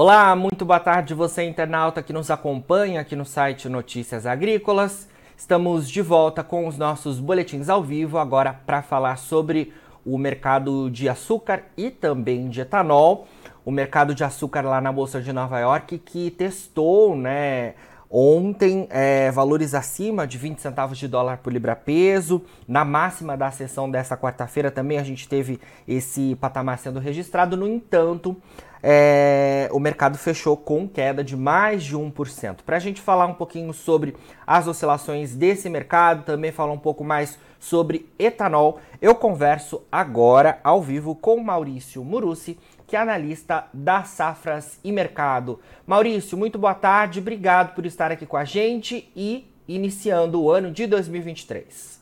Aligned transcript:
Olá, 0.00 0.36
muito 0.36 0.64
boa 0.64 0.78
tarde 0.78 1.12
você 1.12 1.42
internauta 1.42 2.04
que 2.04 2.12
nos 2.12 2.30
acompanha 2.30 3.00
aqui 3.00 3.16
no 3.16 3.24
site 3.24 3.68
Notícias 3.68 4.26
Agrícolas. 4.26 5.08
Estamos 5.36 5.90
de 5.90 6.00
volta 6.00 6.44
com 6.44 6.68
os 6.68 6.78
nossos 6.78 7.18
boletins 7.18 7.68
ao 7.68 7.82
vivo 7.82 8.16
agora 8.16 8.52
para 8.52 8.80
falar 8.80 9.16
sobre 9.16 9.72
o 10.06 10.16
mercado 10.16 10.88
de 10.88 11.08
açúcar 11.08 11.64
e 11.76 11.90
também 11.90 12.48
de 12.48 12.60
etanol. 12.60 13.26
O 13.64 13.72
mercado 13.72 14.14
de 14.14 14.22
açúcar 14.22 14.64
lá 14.64 14.80
na 14.80 14.92
bolsa 14.92 15.20
de 15.20 15.32
Nova 15.32 15.58
York 15.58 15.98
que 15.98 16.30
testou, 16.30 17.16
né, 17.16 17.74
Ontem, 18.10 18.86
é, 18.90 19.30
valores 19.30 19.74
acima 19.74 20.26
de 20.26 20.38
20 20.38 20.60
centavos 20.60 20.96
de 20.96 21.06
dólar 21.06 21.38
por 21.38 21.52
libra-peso. 21.52 22.42
Na 22.66 22.82
máxima 22.84 23.36
da 23.36 23.50
sessão 23.50 23.90
dessa 23.90 24.16
quarta-feira 24.16 24.70
também 24.70 24.98
a 24.98 25.02
gente 25.02 25.28
teve 25.28 25.60
esse 25.86 26.34
patamar 26.36 26.78
sendo 26.78 26.98
registrado. 26.98 27.54
No 27.54 27.68
entanto, 27.68 28.34
é, 28.82 29.68
o 29.72 29.78
mercado 29.78 30.16
fechou 30.16 30.56
com 30.56 30.88
queda 30.88 31.22
de 31.22 31.36
mais 31.36 31.84
de 31.84 31.96
1%. 31.96 32.58
Para 32.64 32.76
a 32.76 32.80
gente 32.80 33.00
falar 33.00 33.26
um 33.26 33.34
pouquinho 33.34 33.72
sobre 33.74 34.16
as 34.46 34.66
oscilações 34.66 35.34
desse 35.34 35.68
mercado, 35.68 36.24
também 36.24 36.50
falar 36.50 36.72
um 36.72 36.78
pouco 36.78 37.04
mais 37.04 37.38
sobre 37.60 38.08
etanol, 38.18 38.78
eu 39.02 39.14
converso 39.14 39.82
agora 39.90 40.60
ao 40.62 40.80
vivo 40.80 41.14
com 41.14 41.42
Maurício 41.42 42.04
Murucci, 42.04 42.58
que 42.88 42.96
é 42.96 42.98
analista 42.98 43.66
da 43.72 44.02
Safras 44.02 44.80
e 44.82 44.90
Mercado. 44.90 45.60
Maurício, 45.86 46.38
muito 46.38 46.58
boa 46.58 46.74
tarde, 46.74 47.20
obrigado 47.20 47.74
por 47.74 47.84
estar 47.84 48.10
aqui 48.10 48.24
com 48.24 48.38
a 48.38 48.46
gente 48.46 49.12
e 49.14 49.46
iniciando 49.68 50.40
o 50.40 50.50
ano 50.50 50.70
de 50.70 50.86
2023. 50.86 52.00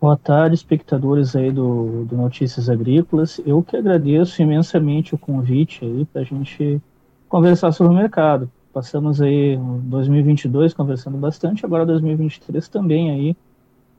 Boa 0.00 0.16
tarde, 0.16 0.54
espectadores 0.54 1.34
aí 1.34 1.50
do, 1.50 2.04
do 2.04 2.16
Notícias 2.16 2.70
Agrícolas. 2.70 3.40
Eu 3.44 3.60
que 3.60 3.76
agradeço 3.76 4.40
imensamente 4.40 5.16
o 5.16 5.18
convite 5.18 5.84
aí 5.84 6.04
para 6.04 6.22
a 6.22 6.24
gente 6.24 6.80
conversar 7.28 7.72
sobre 7.72 7.92
o 7.92 7.96
mercado. 7.96 8.48
Passamos 8.72 9.20
aí 9.20 9.56
2022 9.56 10.74
conversando 10.74 11.18
bastante, 11.18 11.66
agora 11.66 11.84
2023 11.84 12.68
também 12.68 13.10
aí. 13.10 13.36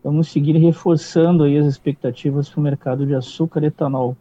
Vamos 0.01 0.29
seguir 0.29 0.57
reforçando 0.57 1.43
aí 1.43 1.57
as 1.57 1.65
expectativas 1.65 2.49
para 2.49 2.59
o 2.59 2.63
mercado 2.63 3.05
de 3.05 3.13
açúcar 3.13 3.63
e 3.63 3.67
etanol. 3.67 4.15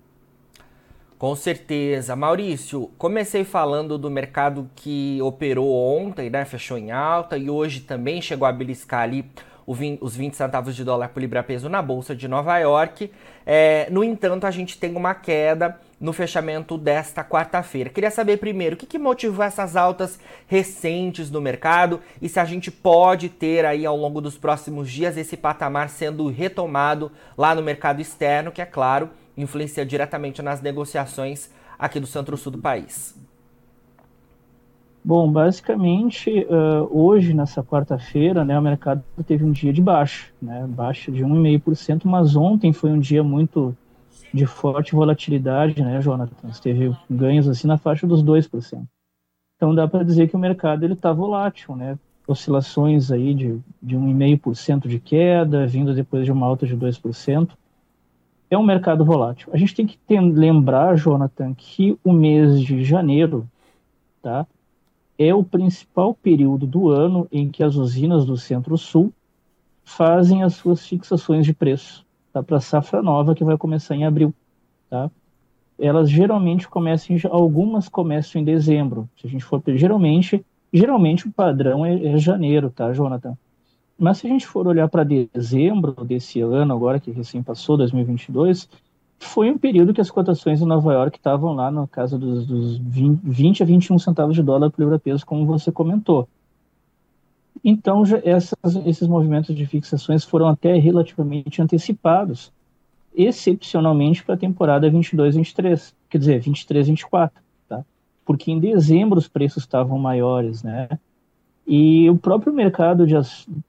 Com 1.22 1.36
certeza. 1.36 2.16
Maurício, 2.16 2.90
comecei 2.98 3.44
falando 3.44 3.96
do 3.96 4.10
mercado 4.10 4.68
que 4.74 5.22
operou 5.22 5.72
ontem, 5.72 6.28
né? 6.28 6.44
Fechou 6.44 6.76
em 6.76 6.90
alta 6.90 7.38
e 7.38 7.48
hoje 7.48 7.78
também 7.78 8.20
chegou 8.20 8.44
a 8.44 8.50
beliscar 8.50 9.02
ali 9.02 9.24
os 9.64 10.16
20 10.16 10.34
centavos 10.34 10.74
de 10.74 10.82
dólar 10.82 11.10
por 11.10 11.20
libra-peso 11.20 11.68
na 11.68 11.80
Bolsa 11.80 12.16
de 12.16 12.26
Nova 12.26 12.58
York. 12.58 13.08
É, 13.46 13.86
no 13.88 14.02
entanto, 14.02 14.48
a 14.48 14.50
gente 14.50 14.76
tem 14.76 14.96
uma 14.96 15.14
queda 15.14 15.78
no 16.00 16.12
fechamento 16.12 16.76
desta 16.76 17.22
quarta-feira. 17.22 17.88
Queria 17.88 18.10
saber 18.10 18.38
primeiro 18.38 18.74
o 18.74 18.76
que, 18.76 18.84
que, 18.84 18.98
motivou 18.98 19.44
essas 19.44 19.76
altas 19.76 20.18
recentes 20.48 21.30
no 21.30 21.40
mercado 21.40 22.00
e 22.20 22.28
se 22.28 22.40
a 22.40 22.44
gente 22.44 22.68
pode 22.68 23.28
ter 23.28 23.64
aí 23.64 23.86
ao 23.86 23.96
longo 23.96 24.20
dos 24.20 24.36
próximos 24.36 24.90
dias 24.90 25.16
esse 25.16 25.36
patamar 25.36 25.88
sendo 25.88 26.26
retomado 26.26 27.12
lá 27.38 27.54
no 27.54 27.62
mercado 27.62 28.00
externo, 28.00 28.50
que 28.50 28.60
é 28.60 28.66
claro 28.66 29.08
influencia 29.36 29.84
diretamente 29.84 30.42
nas 30.42 30.60
negociações 30.60 31.50
aqui 31.78 31.98
do 31.98 32.06
centro-sul 32.06 32.52
do 32.52 32.58
país? 32.58 33.14
Bom, 35.04 35.30
basicamente, 35.32 36.30
uh, 36.44 36.88
hoje, 36.90 37.34
nessa 37.34 37.62
quarta-feira, 37.62 38.44
né, 38.44 38.56
o 38.56 38.62
mercado 38.62 39.02
teve 39.26 39.44
um 39.44 39.50
dia 39.50 39.72
de 39.72 39.82
baixa, 39.82 40.28
né, 40.40 40.64
baixa 40.68 41.10
de 41.10 41.24
1,5%, 41.24 42.02
mas 42.04 42.36
ontem 42.36 42.72
foi 42.72 42.90
um 42.92 43.00
dia 43.00 43.24
muito 43.24 43.76
de 44.32 44.46
forte 44.46 44.94
volatilidade, 44.94 45.82
né, 45.82 46.00
Jonathan? 46.00 46.48
Teve 46.62 46.96
ganhos 47.10 47.48
assim 47.48 47.66
na 47.66 47.76
faixa 47.76 48.06
dos 48.06 48.22
2%. 48.22 48.86
Então 49.56 49.74
dá 49.74 49.88
para 49.88 50.04
dizer 50.04 50.28
que 50.28 50.36
o 50.36 50.38
mercado 50.38 50.84
ele 50.84 50.94
está 50.94 51.12
volátil, 51.12 51.76
né? 51.76 51.98
Oscilações 52.26 53.10
aí 53.10 53.34
de, 53.34 53.60
de 53.82 53.96
1,5% 53.96 54.86
de 54.88 55.00
queda, 55.00 55.66
vindo 55.66 55.94
depois 55.94 56.24
de 56.24 56.32
uma 56.32 56.46
alta 56.46 56.66
de 56.66 56.76
2% 56.76 57.50
é 58.54 58.58
um 58.58 58.62
mercado 58.62 59.02
volátil. 59.02 59.48
A 59.50 59.56
gente 59.56 59.74
tem 59.74 59.86
que 59.86 59.96
ter, 59.96 60.20
lembrar, 60.20 60.94
Jonathan, 60.94 61.54
que 61.54 61.98
o 62.04 62.12
mês 62.12 62.60
de 62.60 62.84
janeiro 62.84 63.48
tá, 64.20 64.46
é 65.18 65.34
o 65.34 65.42
principal 65.42 66.12
período 66.12 66.66
do 66.66 66.90
ano 66.90 67.26
em 67.32 67.48
que 67.48 67.64
as 67.64 67.76
usinas 67.76 68.26
do 68.26 68.36
Centro-Sul 68.36 69.10
fazem 69.84 70.42
as 70.42 70.52
suas 70.54 70.86
fixações 70.86 71.46
de 71.46 71.54
preço 71.54 72.04
tá, 72.30 72.42
para 72.42 72.58
a 72.58 72.60
safra 72.60 73.02
nova 73.02 73.34
que 73.34 73.42
vai 73.42 73.56
começar 73.56 73.96
em 73.96 74.04
abril. 74.04 74.34
Tá? 74.90 75.10
Elas 75.78 76.10
geralmente 76.10 76.68
começam, 76.68 77.16
algumas 77.30 77.88
começam 77.88 78.38
em 78.38 78.44
dezembro. 78.44 79.08
Se 79.18 79.26
a 79.26 79.30
gente 79.30 79.44
for 79.44 79.62
geralmente, 79.68 80.44
geralmente 80.70 81.26
o 81.26 81.32
padrão 81.32 81.86
é, 81.86 82.04
é 82.04 82.18
janeiro, 82.18 82.68
tá, 82.68 82.92
Jonathan? 82.92 83.34
Mas 83.98 84.18
se 84.18 84.26
a 84.26 84.30
gente 84.30 84.46
for 84.46 84.66
olhar 84.66 84.88
para 84.88 85.04
dezembro 85.04 85.92
desse 86.04 86.40
ano, 86.40 86.74
agora 86.74 86.98
que 86.98 87.10
recém 87.10 87.42
passou, 87.42 87.76
2022, 87.76 88.68
foi 89.18 89.50
um 89.50 89.56
período 89.56 89.94
que 89.94 90.00
as 90.00 90.10
cotações 90.10 90.60
em 90.60 90.66
Nova 90.66 90.92
York 90.92 91.16
estavam 91.16 91.54
lá 91.54 91.70
na 91.70 91.86
casa 91.86 92.18
dos, 92.18 92.46
dos 92.46 92.78
20, 92.78 93.20
20 93.22 93.62
a 93.62 93.66
21 93.66 93.98
centavos 93.98 94.34
de 94.34 94.42
dólar 94.42 94.70
por 94.70 94.80
libra-peso, 94.80 95.24
como 95.24 95.46
você 95.46 95.70
comentou. 95.70 96.28
Então, 97.64 98.02
essas, 98.24 98.74
esses 98.84 99.06
movimentos 99.06 99.54
de 99.54 99.64
fixações 99.66 100.24
foram 100.24 100.48
até 100.48 100.74
relativamente 100.74 101.62
antecipados, 101.62 102.52
excepcionalmente 103.14 104.24
para 104.24 104.34
a 104.34 104.38
temporada 104.38 104.90
22-23, 104.90 105.94
quer 106.10 106.18
dizer, 106.18 106.42
23-24, 106.42 107.30
tá? 107.68 107.84
Porque 108.24 108.50
em 108.50 108.58
dezembro 108.58 109.18
os 109.18 109.28
preços 109.28 109.62
estavam 109.62 109.98
maiores, 109.98 110.62
né? 110.62 110.88
E 111.66 112.10
o 112.10 112.16
próprio 112.16 112.52
mercado 112.52 113.06
de, 113.06 113.14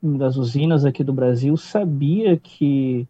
das 0.01 0.35
usinas 0.35 0.83
aqui 0.83 1.03
do 1.03 1.13
Brasil 1.13 1.55
sabia 1.55 2.37
que 2.37 3.07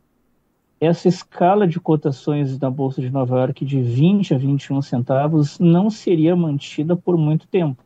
essa 0.79 1.07
escala 1.07 1.65
de 1.65 1.79
cotações 1.79 2.57
da 2.57 2.69
Bolsa 2.69 3.01
de 3.01 3.09
Nova 3.09 3.37
York 3.37 3.63
de 3.63 3.81
20 3.81 4.33
a 4.33 4.37
21 4.37 4.81
centavos 4.81 5.57
não 5.57 5.89
seria 5.89 6.35
mantida 6.35 6.95
por 6.95 7.17
muito 7.17 7.47
tempo. 7.47 7.81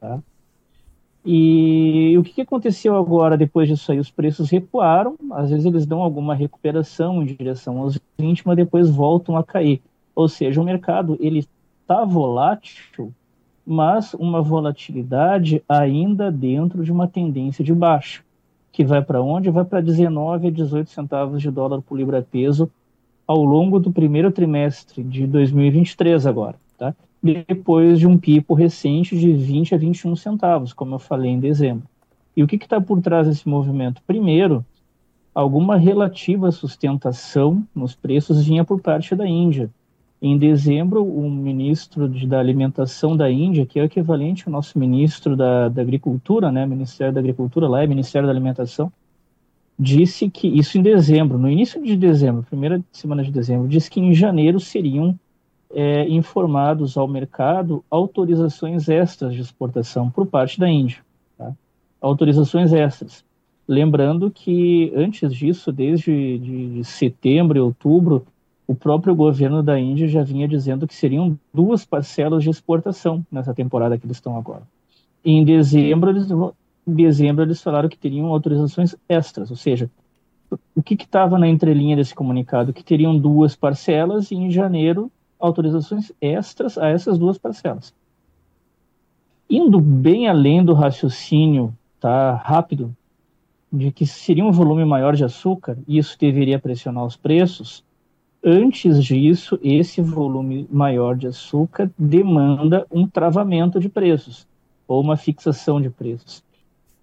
Tá? 0.00 0.20
E 1.24 2.16
o 2.18 2.22
que, 2.22 2.32
que 2.32 2.40
aconteceu 2.40 2.96
agora 2.96 3.36
depois 3.36 3.68
disso 3.68 3.92
aí? 3.92 3.98
Os 3.98 4.10
preços 4.10 4.50
recuaram, 4.50 5.16
às 5.32 5.50
vezes 5.50 5.66
eles 5.66 5.86
dão 5.86 6.00
alguma 6.00 6.34
recuperação 6.34 7.22
em 7.22 7.26
direção 7.26 7.78
aos 7.78 8.00
20, 8.18 8.46
mas 8.46 8.56
depois 8.56 8.90
voltam 8.90 9.36
a 9.36 9.44
cair. 9.44 9.80
Ou 10.14 10.28
seja, 10.28 10.60
o 10.60 10.64
mercado 10.64 11.16
ele 11.20 11.46
está 11.82 12.04
volátil 12.04 13.12
mas 13.70 14.14
uma 14.14 14.42
volatilidade 14.42 15.62
ainda 15.68 16.28
dentro 16.28 16.82
de 16.82 16.90
uma 16.90 17.06
tendência 17.06 17.64
de 17.64 17.72
baixa, 17.72 18.20
que 18.72 18.84
vai 18.84 19.00
para 19.00 19.22
onde? 19.22 19.48
Vai 19.48 19.64
para 19.64 19.80
19 19.80 20.48
a 20.48 20.50
18 20.50 20.90
centavos 20.90 21.40
de 21.40 21.52
dólar 21.52 21.80
por 21.80 21.96
libra-peso 21.96 22.68
ao 23.24 23.44
longo 23.44 23.78
do 23.78 23.92
primeiro 23.92 24.32
trimestre 24.32 25.04
de 25.04 25.24
2023 25.24 26.26
agora, 26.26 26.56
tá? 26.76 26.92
Depois 27.22 28.00
de 28.00 28.08
um 28.08 28.18
pico 28.18 28.54
recente 28.54 29.16
de 29.16 29.32
20 29.32 29.76
a 29.76 29.78
21 29.78 30.16
centavos, 30.16 30.72
como 30.72 30.96
eu 30.96 30.98
falei 30.98 31.30
em 31.30 31.38
dezembro. 31.38 31.86
E 32.36 32.42
o 32.42 32.48
que 32.48 32.56
está 32.56 32.80
por 32.80 33.00
trás 33.00 33.28
desse 33.28 33.48
movimento? 33.48 34.02
Primeiro, 34.04 34.66
alguma 35.32 35.76
relativa 35.76 36.50
sustentação 36.50 37.64
nos 37.72 37.94
preços 37.94 38.44
vinha 38.44 38.64
por 38.64 38.80
parte 38.80 39.14
da 39.14 39.28
Índia, 39.28 39.70
em 40.22 40.36
dezembro, 40.36 41.02
o 41.02 41.30
ministro 41.30 42.08
de, 42.08 42.26
da 42.26 42.38
Alimentação 42.38 43.16
da 43.16 43.30
Índia, 43.30 43.64
que 43.64 43.78
é 43.78 43.82
o 43.82 43.86
equivalente 43.86 44.44
ao 44.46 44.52
nosso 44.52 44.78
ministro 44.78 45.34
da, 45.34 45.68
da 45.68 45.80
Agricultura, 45.80 46.52
né, 46.52 46.66
Ministério 46.66 47.14
da 47.14 47.20
Agricultura, 47.20 47.66
lá 47.66 47.82
é 47.82 47.86
Ministério 47.86 48.26
da 48.26 48.32
Alimentação, 48.32 48.92
disse 49.78 50.28
que, 50.28 50.46
isso 50.46 50.76
em 50.76 50.82
dezembro, 50.82 51.38
no 51.38 51.48
início 51.48 51.82
de 51.82 51.96
dezembro, 51.96 52.42
primeira 52.42 52.84
semana 52.92 53.24
de 53.24 53.30
dezembro, 53.30 53.66
disse 53.66 53.90
que 53.90 53.98
em 53.98 54.12
janeiro 54.12 54.60
seriam 54.60 55.18
é, 55.72 56.06
informados 56.06 56.98
ao 56.98 57.08
mercado 57.08 57.82
autorizações 57.90 58.90
extras 58.90 59.32
de 59.32 59.40
exportação 59.40 60.10
por 60.10 60.26
parte 60.26 60.60
da 60.60 60.68
Índia. 60.68 60.98
Tá? 61.38 61.54
Autorizações 61.98 62.74
extras. 62.74 63.24
Lembrando 63.66 64.30
que 64.30 64.92
antes 64.94 65.32
disso, 65.32 65.72
desde 65.72 66.38
de 66.38 66.84
setembro 66.84 67.56
e 67.56 67.60
outubro, 67.60 68.26
o 68.70 68.74
próprio 68.76 69.16
governo 69.16 69.64
da 69.64 69.80
Índia 69.80 70.06
já 70.06 70.22
vinha 70.22 70.46
dizendo 70.46 70.86
que 70.86 70.94
seriam 70.94 71.36
duas 71.52 71.84
parcelas 71.84 72.44
de 72.44 72.50
exportação 72.50 73.26
nessa 73.28 73.52
temporada 73.52 73.98
que 73.98 74.06
eles 74.06 74.18
estão 74.18 74.36
agora. 74.38 74.62
E 75.24 75.32
em 75.32 75.44
dezembro 75.44 76.10
eles, 76.10 76.30
em 76.30 76.94
dezembro 76.94 77.42
eles 77.42 77.60
falaram 77.60 77.88
que 77.88 77.98
teriam 77.98 78.26
autorizações 78.26 78.94
extras, 79.08 79.50
ou 79.50 79.56
seja, 79.56 79.90
o 80.72 80.84
que 80.84 80.94
estava 80.94 81.36
na 81.36 81.48
entrelinha 81.48 81.96
desse 81.96 82.14
comunicado? 82.14 82.72
Que 82.72 82.84
teriam 82.84 83.18
duas 83.18 83.56
parcelas 83.56 84.30
e 84.30 84.36
em 84.36 84.52
janeiro 84.52 85.10
autorizações 85.40 86.12
extras 86.20 86.78
a 86.78 86.86
essas 86.86 87.18
duas 87.18 87.38
parcelas. 87.38 87.92
Indo 89.50 89.80
bem 89.80 90.28
além 90.28 90.64
do 90.64 90.74
raciocínio 90.74 91.74
tá, 91.98 92.36
rápido 92.36 92.94
de 93.72 93.90
que 93.90 94.06
seria 94.06 94.44
um 94.44 94.52
volume 94.52 94.84
maior 94.84 95.16
de 95.16 95.24
açúcar 95.24 95.76
e 95.88 95.98
isso 95.98 96.16
deveria 96.16 96.60
pressionar 96.60 97.04
os 97.04 97.16
preços, 97.16 97.84
Antes 98.42 99.04
disso, 99.04 99.60
esse 99.62 100.00
volume 100.00 100.66
maior 100.70 101.14
de 101.14 101.26
açúcar 101.26 101.90
demanda 101.98 102.86
um 102.90 103.06
travamento 103.06 103.78
de 103.78 103.86
preços 103.86 104.46
ou 104.88 105.02
uma 105.02 105.14
fixação 105.14 105.78
de 105.78 105.90
preços. 105.90 106.42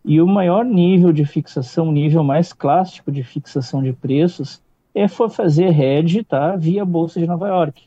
E 0.04 0.20
o 0.20 0.26
maior 0.26 0.66
nível 0.66 1.14
de 1.14 1.24
fixação, 1.26 1.90
o 1.90 1.92
nível 1.92 2.24
mais 2.24 2.54
clássico 2.54 3.12
de 3.12 3.22
fixação 3.22 3.84
de 3.84 3.94
preços, 3.94 4.60
é 4.96 5.08
fazer 5.08 5.80
hedge 5.80 6.24
tá, 6.24 6.56
via 6.56 6.84
Bolsa 6.84 7.20
de 7.20 7.28
Nova 7.28 7.48
York. 7.48 7.84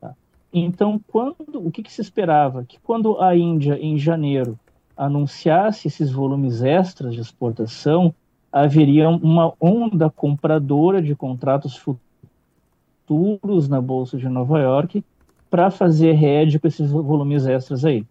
Tá? 0.00 0.14
Então, 0.50 0.98
quando, 1.08 1.36
o 1.56 1.70
que, 1.70 1.82
que 1.82 1.92
se 1.92 2.00
esperava? 2.00 2.64
Que 2.64 2.78
quando 2.82 3.20
a 3.20 3.36
Índia, 3.36 3.78
em 3.78 3.98
janeiro, 3.98 4.58
anunciasse 4.96 5.88
esses 5.88 6.10
volumes 6.10 6.62
extras 6.62 7.14
de 7.14 7.20
exportação, 7.20 8.14
haveria 8.50 9.10
uma 9.10 9.52
onda 9.60 10.08
compradora 10.08 11.02
de 11.02 11.14
contratos 11.14 11.76
futuros 11.76 12.07
na 13.68 13.80
Bolsa 13.80 14.16
de 14.16 14.28
Nova 14.28 14.58
York 14.58 15.04
para 15.50 15.70
fazer 15.70 16.22
hedge 16.22 16.58
com 16.58 16.68
esses 16.68 16.90
volumes 16.90 17.46
extras 17.46 17.84
aí. 17.84 18.04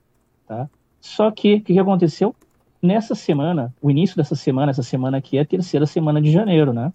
Tá? 0.47 0.69
Só 0.99 1.29
que, 1.31 1.55
o 1.55 1.61
que, 1.61 1.73
que 1.73 1.79
aconteceu? 1.79 2.35
Nessa 2.81 3.15
semana, 3.15 3.73
o 3.81 3.89
início 3.89 4.15
dessa 4.15 4.35
semana, 4.35 4.71
essa 4.71 4.83
semana 4.83 5.17
aqui 5.17 5.38
é 5.38 5.41
a 5.41 5.45
terceira 5.45 5.85
semana 5.85 6.21
de 6.21 6.31
janeiro, 6.31 6.73
né? 6.73 6.91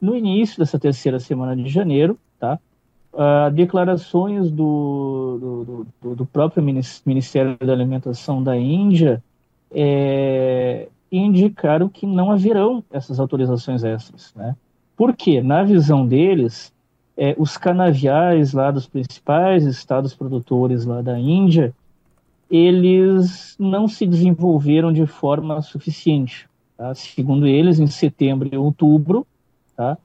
No 0.00 0.16
início 0.16 0.58
dessa 0.58 0.78
terceira 0.78 1.20
semana 1.20 1.56
de 1.56 1.68
janeiro, 1.68 2.18
tá? 2.38 2.58
Uh, 3.12 3.50
declarações 3.52 4.50
do, 4.50 5.38
do, 5.38 5.86
do, 6.00 6.14
do, 6.16 6.26
próprio 6.26 6.64
Ministério 7.04 7.58
da 7.58 7.72
Alimentação 7.72 8.42
da 8.42 8.56
Índia 8.56 9.22
é, 9.70 10.88
indicaram 11.10 11.90
que 11.90 12.06
não 12.06 12.30
haverão 12.30 12.82
essas 12.90 13.20
autorizações 13.20 13.84
extras. 13.84 14.32
Né? 14.34 14.56
Porque, 14.96 15.42
na 15.42 15.62
visão 15.62 16.06
deles, 16.06 16.72
é, 17.16 17.34
os 17.38 17.56
canaviais 17.56 18.52
lá 18.52 18.70
dos 18.70 18.86
principais 18.86 19.64
estados 19.64 20.14
produtores 20.14 20.84
lá 20.84 21.02
da 21.02 21.18
Índia, 21.18 21.74
eles 22.50 23.56
não 23.58 23.88
se 23.88 24.06
desenvolveram 24.06 24.92
de 24.92 25.06
forma 25.06 25.60
suficiente. 25.62 26.48
Tá? 26.76 26.94
Segundo 26.94 27.46
eles, 27.46 27.78
em 27.78 27.86
setembro 27.86 28.48
e 28.52 28.56
outubro, 28.56 29.26
tá? 29.76 29.96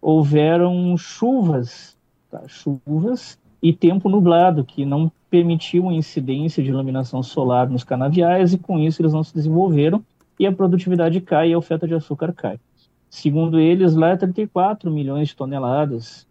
houveram 0.00 0.96
chuvas, 0.96 1.96
tá? 2.30 2.42
chuvas 2.46 3.38
e 3.62 3.72
tempo 3.72 4.08
nublado, 4.08 4.64
que 4.64 4.84
não 4.84 5.10
permitiu 5.28 5.88
a 5.88 5.92
incidência 5.92 6.62
de 6.62 6.70
iluminação 6.70 7.22
solar 7.22 7.68
nos 7.68 7.82
canaviais, 7.82 8.52
e 8.52 8.58
com 8.58 8.78
isso 8.78 9.02
eles 9.02 9.12
não 9.12 9.24
se 9.24 9.34
desenvolveram, 9.34 10.04
e 10.38 10.46
a 10.46 10.52
produtividade 10.52 11.20
cai 11.20 11.50
e 11.50 11.54
a 11.54 11.58
oferta 11.58 11.88
de 11.88 11.94
açúcar 11.94 12.32
cai. 12.32 12.60
Segundo 13.08 13.58
eles, 13.58 13.94
lá 13.94 14.10
é 14.10 14.16
34 14.16 14.90
milhões 14.90 15.28
de 15.28 15.36
toneladas 15.36 16.26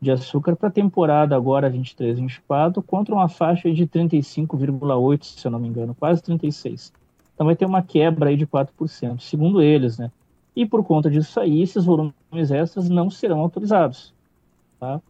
de 0.00 0.10
açúcar 0.10 0.54
para 0.54 0.68
a 0.68 0.72
temporada 0.72 1.34
agora 1.34 1.68
23, 1.68 2.18
24, 2.18 2.82
contra 2.82 3.14
uma 3.14 3.28
faixa 3.28 3.72
de 3.72 3.86
35,8, 3.86 5.24
se 5.24 5.46
eu 5.46 5.50
não 5.50 5.58
me 5.58 5.68
engano, 5.68 5.94
quase 5.94 6.22
36. 6.22 6.92
Então 7.34 7.46
vai 7.46 7.56
ter 7.56 7.66
uma 7.66 7.82
quebra 7.82 8.30
aí 8.30 8.36
de 8.36 8.46
4%, 8.46 9.20
segundo 9.20 9.60
eles, 9.60 9.98
né? 9.98 10.10
E 10.54 10.66
por 10.66 10.84
conta 10.84 11.10
disso 11.10 11.38
aí, 11.38 11.62
esses 11.62 11.84
volumes 11.84 12.50
extras 12.50 12.88
não 12.88 13.10
serão 13.10 13.40
autorizados, 13.40 14.12
tá? 14.78 15.00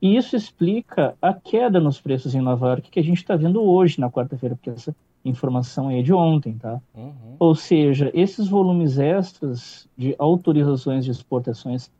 E 0.00 0.16
isso 0.16 0.36
explica 0.36 1.16
a 1.20 1.32
queda 1.32 1.80
nos 1.80 2.00
preços 2.00 2.34
em 2.34 2.40
Nova 2.40 2.68
York 2.68 2.90
que 2.90 3.00
a 3.00 3.02
gente 3.02 3.18
está 3.18 3.34
vendo 3.34 3.62
hoje, 3.62 3.98
na 4.00 4.10
quarta-feira, 4.10 4.54
porque 4.54 4.70
essa 4.70 4.94
informação 5.24 5.90
é 5.90 6.02
de 6.02 6.12
ontem, 6.12 6.56
tá? 6.58 6.80
Uhum. 6.94 7.36
Ou 7.38 7.54
seja, 7.54 8.10
esses 8.14 8.46
volumes 8.46 8.98
extras 8.98 9.88
de 9.96 10.14
autorizações 10.18 11.04
de 11.04 11.10
exportações 11.10 11.90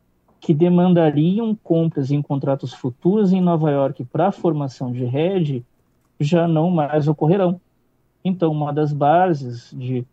que 0.41 0.55
demandariam 0.55 1.55
compras 1.55 2.11
em 2.11 2.23
contratos 2.23 2.73
futuros 2.73 3.33
em 3.33 3.41
Nova 3.41 3.71
York 3.71 4.05
para 4.05 4.29
a 4.29 4.33
formação 4.33 4.93
de 4.93 5.05
rede 5.05 5.65
já 6.19 6.47
não 6.47 6.71
mais 6.71 7.09
ocorrerão. 7.09 7.61
Então, 8.25 8.53
uma 8.53 8.73
das 8.73 8.93
bases 8.93 9.71
de 9.73 10.05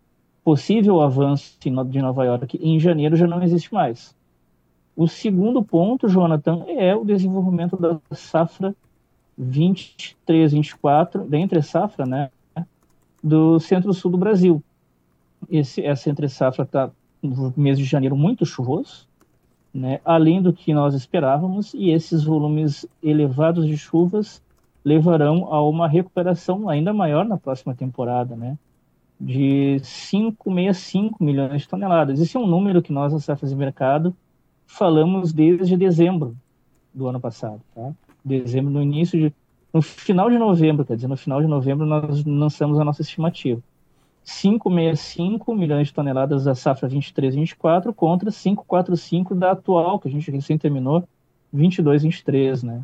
possível 0.43 1.01
avanço 1.01 1.57
de 1.59 2.01
Nova 2.01 2.25
York 2.25 2.59
em 2.61 2.79
janeiro 2.79 3.15
já 3.15 3.25
não 3.25 3.41
existe 3.41 3.73
mais. 3.73 4.15
O 4.95 5.07
segundo 5.07 5.63
ponto, 5.63 6.07
Jonathan, 6.07 6.65
é 6.67 6.95
o 6.95 7.03
desenvolvimento 7.03 7.75
da 7.77 7.99
safra 8.11 8.75
23, 9.37 10.51
24, 10.51 11.23
da 11.25 11.37
entre 11.37 11.61
safra, 11.61 12.05
né, 12.05 12.29
do 13.23 13.59
centro-sul 13.59 14.11
do 14.11 14.17
Brasil. 14.17 14.61
Esse, 15.49 15.83
essa 15.83 16.09
entre 16.09 16.29
safra 16.29 16.63
está 16.63 16.91
no 17.21 17.53
mês 17.57 17.77
de 17.77 17.85
janeiro 17.85 18.15
muito 18.15 18.45
chuvoso, 18.45 19.07
né, 19.73 19.99
além 20.05 20.41
do 20.41 20.53
que 20.53 20.73
nós 20.73 20.93
esperávamos, 20.93 21.73
e 21.73 21.89
esses 21.89 22.23
volumes 22.23 22.85
elevados 23.01 23.65
de 23.65 23.77
chuvas 23.77 24.41
levarão 24.85 25.51
a 25.51 25.61
uma 25.67 25.87
recuperação 25.87 26.69
ainda 26.69 26.93
maior 26.93 27.25
na 27.25 27.37
próxima 27.37 27.73
temporada, 27.73 28.35
né, 28.35 28.57
de 29.19 29.77
5,65 29.81 31.15
milhões 31.19 31.61
de 31.61 31.67
toneladas. 31.67 32.19
Esse 32.19 32.35
é 32.35 32.39
um 32.39 32.47
número 32.47 32.81
que 32.81 32.91
nós, 32.91 33.13
a 33.13 33.19
Safras 33.19 33.51
de 33.51 33.55
Mercado, 33.55 34.15
falamos 34.67 35.31
desde 35.31 35.77
dezembro 35.77 36.35
do 36.93 37.07
ano 37.07 37.19
passado, 37.19 37.61
tá? 37.73 37.93
Dezembro, 38.23 38.71
no 38.71 38.81
início 38.81 39.19
de. 39.19 39.33
No 39.73 39.81
final 39.81 40.29
de 40.29 40.37
novembro, 40.37 40.85
quer 40.85 40.95
dizer, 40.95 41.07
no 41.07 41.17
final 41.17 41.41
de 41.41 41.47
novembro, 41.47 41.85
nós 41.85 42.23
lançamos 42.23 42.79
a 42.79 42.85
nossa 42.85 43.01
estimativa. 43.01 43.59
565 44.23 45.53
milhões 45.53 45.87
de 45.87 45.93
toneladas 45.93 46.45
da 46.45 46.55
safra 46.55 46.87
23-24 46.89 47.93
contra 47.93 48.31
545 48.31 49.35
da 49.35 49.51
atual, 49.51 49.99
que 49.99 50.07
a 50.07 50.11
gente 50.11 50.31
recém 50.31 50.57
terminou, 50.57 51.03
22-23, 51.53 52.63
né? 52.63 52.81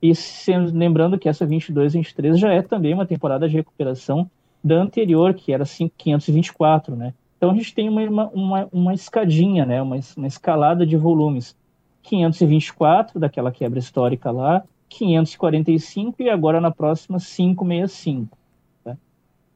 E 0.00 0.14
sendo, 0.14 0.76
lembrando 0.76 1.18
que 1.18 1.28
essa 1.28 1.46
22-23 1.46 2.36
já 2.36 2.52
é 2.52 2.62
também 2.62 2.94
uma 2.94 3.06
temporada 3.06 3.48
de 3.48 3.56
recuperação 3.56 4.30
da 4.62 4.76
anterior, 4.76 5.34
que 5.34 5.52
era 5.52 5.64
524, 5.64 6.96
né? 6.96 7.12
Então 7.36 7.50
a 7.50 7.54
gente 7.54 7.74
tem 7.74 7.88
uma, 7.88 8.28
uma, 8.28 8.68
uma 8.72 8.94
escadinha, 8.94 9.64
né? 9.64 9.80
uma, 9.80 9.98
uma 10.16 10.26
escalada 10.26 10.84
de 10.84 10.96
volumes. 10.96 11.56
524 12.02 13.20
daquela 13.20 13.52
quebra 13.52 13.78
histórica 13.78 14.30
lá, 14.30 14.64
545 14.88 16.22
e 16.22 16.30
agora 16.30 16.60
na 16.60 16.70
próxima 16.70 17.18
565. 17.18 18.37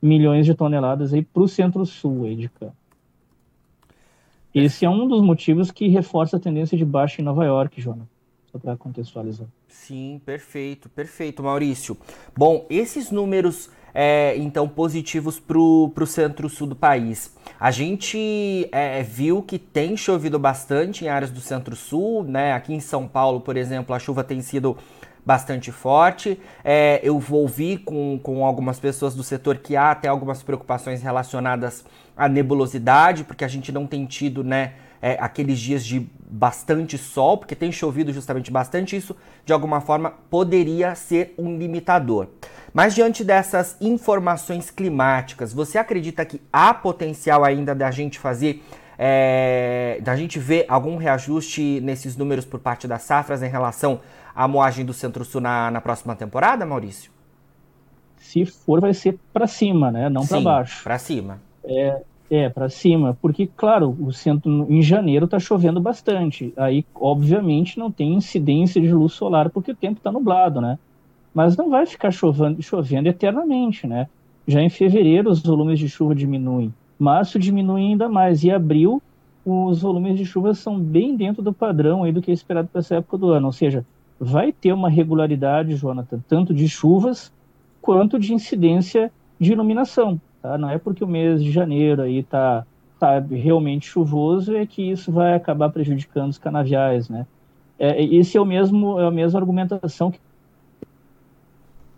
Milhões 0.03 0.45
de 0.45 0.55
toneladas 0.55 1.15
aí 1.15 1.23
para 1.23 1.43
o 1.43 1.49
centro-sul 1.49 2.25
cá. 2.59 2.73
Esse 4.55 4.85
é 4.85 4.91
um 4.91 5.09
dos 5.09 5.23
motivos 5.23 5.71
que 5.71 5.89
reforça 5.89 6.37
a 6.37 6.41
tendência 6.41 6.77
de 6.77 6.85
baixa 6.85 7.23
em 7.23 7.25
Nova 7.25 7.45
York, 7.45 7.81
Jonas. 7.81 8.07
Só 8.51 8.59
para 8.59 8.77
contextualizar. 8.77 9.47
Sim, 9.67 10.21
perfeito, 10.27 10.91
perfeito, 10.91 11.43
Maurício. 11.43 11.97
Bom, 12.37 12.67
esses 12.69 13.11
números 13.11 13.71
é, 13.95 14.37
então 14.37 14.69
positivos 14.69 15.39
para 15.39 15.59
o 15.59 16.07
centro-sul 16.07 16.67
do 16.67 16.77
país. 16.77 17.35
A 17.59 17.71
gente 17.71 18.69
é, 18.73 19.03
viu 19.03 19.43
que 19.43 19.59
tem 19.59 19.97
chovido 19.97 20.39
bastante 20.39 21.05
em 21.05 21.09
áreas 21.09 21.31
do 21.31 21.41
centro-sul, 21.41 22.25
né? 22.25 22.53
Aqui 22.53 22.75
em 22.75 22.81
São 22.81 23.07
Paulo, 23.07 23.41
por 23.41 23.57
exemplo, 23.57 23.95
a 23.95 23.99
chuva 23.99 24.25
tem 24.25 24.41
sido 24.41 24.77
bastante 25.25 25.71
forte. 25.71 26.41
É, 26.65 27.01
eu 27.03 27.23
ouvi 27.31 27.79
com, 27.79 28.19
com 28.23 28.45
algumas 28.45 28.79
pessoas 28.79 29.15
do 29.15 29.23
setor 29.23 29.59
que 29.59 29.77
há 29.77 29.93
até 29.93 30.09
algumas 30.09 30.43
preocupações 30.43 31.03
relacionadas 31.03 31.85
à 32.17 32.29
nebulosidade, 32.29 33.25
porque 33.25 33.45
a 33.45 33.49
gente 33.49 33.71
não 33.73 33.87
tem 33.87 34.05
tido, 34.05 34.43
né? 34.43 34.75
É, 35.05 35.17
aqueles 35.21 35.59
dias 35.59 35.85
de 35.85 36.09
bastante 36.31 36.97
sol, 36.97 37.37
porque 37.37 37.57
tem 37.57 37.73
chovido 37.73 38.13
justamente 38.13 38.53
bastante, 38.53 38.97
isso 38.97 39.17
de 39.45 39.53
alguma 39.53 39.81
forma 39.81 40.15
poderia 40.31 40.95
ser 40.95 41.35
um 41.37 41.59
limitador. 41.59 42.29
Mas 42.73 42.95
diante 42.95 43.25
dessas 43.25 43.77
informações 43.81 44.71
climáticas, 44.71 45.53
você 45.53 45.77
acredita 45.77 46.25
que 46.25 46.41
há 46.53 46.73
potencial 46.73 47.45
ainda 47.45 47.75
da 47.75 47.91
gente 47.91 48.17
fazer, 48.17 48.63
é, 48.97 49.99
da 50.03 50.15
gente 50.15 50.39
ver 50.39 50.67
algum 50.69 50.97
reajuste 50.97 51.81
nesses 51.83 52.17
números 52.17 52.45
por 52.45 52.61
parte 52.61 52.87
das 52.87 53.03
safras 53.03 53.43
em 53.43 53.49
relação 53.49 54.01
à 54.35 54.47
moagem 54.49 54.85
do 54.85 54.93
Centro-Sul 54.93 55.41
na, 55.41 55.71
na 55.71 55.81
próxima 55.81 56.15
temporada, 56.15 56.65
Maurício? 56.67 57.11
Se 58.17 58.45
for, 58.47 58.81
vai 58.81 58.95
ser 58.95 59.19
para 59.33 59.47
cima, 59.47 59.91
né? 59.91 60.09
Não 60.09 60.27
para 60.27 60.41
baixo. 60.41 60.83
Para 60.83 60.99
cima. 60.99 61.41
É, 61.65 62.03
é 62.31 62.49
para 62.49 62.69
cima, 62.69 63.17
porque 63.21 63.47
claro, 63.47 63.97
o 64.01 64.13
centro 64.13 64.67
em 64.71 64.81
janeiro 64.81 65.27
está 65.27 65.39
chovendo 65.39 65.81
bastante. 65.81 66.53
Aí, 66.57 66.85
obviamente, 66.95 67.79
não 67.79 67.91
tem 67.91 68.15
incidência 68.15 68.81
de 68.81 68.93
luz 68.93 69.13
solar 69.13 69.51
porque 69.51 69.73
o 69.73 69.77
tempo 69.77 69.99
está 69.99 70.11
nublado, 70.11 70.61
né? 70.61 70.79
mas 71.35 71.57
não 71.57 71.71
vai 71.71 71.87
ficar 71.87 72.11
chovendo, 72.11 72.63
chovendo 72.63 73.09
eternamente, 73.09 73.87
né? 73.87 74.09
Já 74.47 74.61
em 74.61 74.69
fevereiro 74.69 75.31
os 75.31 75.43
volumes 75.43 75.79
de 75.79 75.89
chuva 75.89 76.15
diminuem, 76.15 76.73
março 76.99 77.39
diminui 77.39 77.83
ainda 77.83 78.09
mais 78.09 78.45
e 78.45 78.51
abril 78.51 79.03
os 79.45 79.83
volumes 79.83 80.17
de 80.17 80.25
chuva 80.25 80.55
são 80.55 80.79
bem 80.79 81.17
dentro 81.17 81.43
do 81.43 81.53
padrão 81.53 82.05
aí 82.05 82.13
do 82.13 82.23
que 82.23 82.31
é 82.31 82.35
esperado 82.35 82.69
para 82.69 82.79
essa 82.79 82.97
época 82.97 83.19
do 83.19 83.31
ano, 83.31 83.47
ou 83.47 83.53
seja, 83.53 83.85
vai 84.25 84.53
ter 84.53 84.73
uma 84.73 84.89
regularidade, 84.89 85.75
Jonathan, 85.75 86.21
tanto 86.29 86.55
de 86.55 86.69
chuvas 86.69 87.33
quanto 87.81 88.21
de 88.21 88.33
incidência 88.33 89.11
de 89.39 89.51
iluminação, 89.51 90.21
tá? 90.41 90.57
Não 90.57 90.71
é 90.71 90.79
porque 90.79 91.03
o 91.03 91.09
mês 91.09 91.43
de 91.43 91.51
janeiro 91.51 92.03
aí 92.03 92.23
tá 92.23 92.65
tá 93.01 93.19
realmente 93.19 93.89
chuvoso 93.89 94.55
é 94.55 94.65
que 94.65 94.93
isso 94.93 95.11
vai 95.11 95.35
acabar 95.35 95.71
prejudicando 95.71 96.31
os 96.31 96.39
canaviais, 96.39 97.09
né? 97.09 97.27
É, 97.77 98.01
esse 98.01 98.37
é 98.37 98.41
o 98.41 98.45
mesmo 98.45 99.01
é 99.01 99.07
a 99.09 99.11
mesma 99.11 99.41
argumentação 99.41 100.13
que 100.13 100.21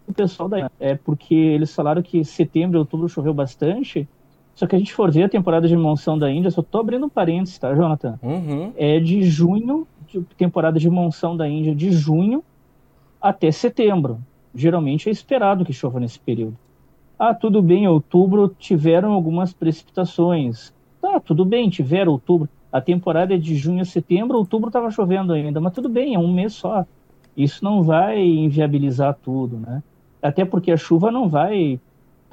o 0.08 0.14
pessoal 0.14 0.48
da 0.48 0.70
é 0.80 0.94
porque 0.94 1.34
eles 1.34 1.74
falaram 1.74 2.00
que 2.00 2.24
setembro 2.24 2.78
e 2.78 2.80
outubro 2.80 3.06
choveu 3.06 3.34
bastante. 3.34 4.08
Só 4.54 4.66
que 4.66 4.76
a 4.76 4.78
gente 4.78 4.94
for 4.94 5.10
ver 5.10 5.24
a 5.24 5.28
temporada 5.28 5.66
de 5.66 5.76
monção 5.76 6.16
da 6.16 6.30
Índia, 6.30 6.50
só 6.50 6.62
tô 6.62 6.78
abrindo 6.78 7.06
um 7.06 7.08
parênteses, 7.08 7.58
tá, 7.58 7.74
Jonathan? 7.74 8.18
Uhum. 8.22 8.72
É 8.76 9.00
de 9.00 9.22
junho, 9.24 9.86
de, 10.06 10.20
temporada 10.36 10.78
de 10.78 10.88
monção 10.88 11.36
da 11.36 11.48
Índia 11.48 11.74
de 11.74 11.90
junho 11.90 12.42
até 13.20 13.50
setembro. 13.50 14.18
Geralmente 14.54 15.08
é 15.08 15.12
esperado 15.12 15.64
que 15.64 15.72
chova 15.72 15.98
nesse 15.98 16.20
período. 16.20 16.56
Ah, 17.18 17.34
tudo 17.34 17.60
bem, 17.60 17.88
outubro 17.88 18.54
tiveram 18.58 19.12
algumas 19.12 19.52
precipitações. 19.52 20.72
Tá, 21.00 21.18
tudo 21.18 21.44
bem, 21.44 21.68
tiveram 21.68 22.12
outubro. 22.12 22.48
A 22.70 22.80
temporada 22.80 23.34
é 23.34 23.38
de 23.38 23.56
junho 23.56 23.82
a 23.82 23.84
setembro, 23.84 24.38
outubro 24.38 24.68
estava 24.68 24.90
chovendo 24.90 25.32
ainda, 25.32 25.60
mas 25.60 25.72
tudo 25.72 25.88
bem, 25.88 26.14
é 26.14 26.18
um 26.18 26.32
mês 26.32 26.54
só. 26.54 26.84
Isso 27.36 27.64
não 27.64 27.82
vai 27.82 28.20
inviabilizar 28.24 29.16
tudo, 29.22 29.58
né? 29.58 29.82
Até 30.22 30.44
porque 30.44 30.70
a 30.70 30.76
chuva 30.76 31.10
não 31.10 31.28
vai 31.28 31.78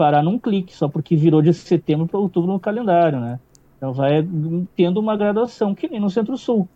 parar 0.02 0.24
num 0.24 0.40
clique, 0.40 0.74
só 0.74 0.88
porque 0.90 1.16
virou 1.16 1.44
de 1.44 1.54
setembro 1.54 2.08
para 2.08 2.20
outubro 2.20 2.52
no 2.52 2.60
calendário, 2.60 3.20
né? 3.20 3.40
Então 3.78 3.94
vai 3.94 4.28
tendo 4.76 5.00
uma 5.00 5.16
graduação, 5.16 5.76
que 5.76 5.88
nem 5.88 6.00
no 6.00 6.10
Centro-Sul. 6.10 6.68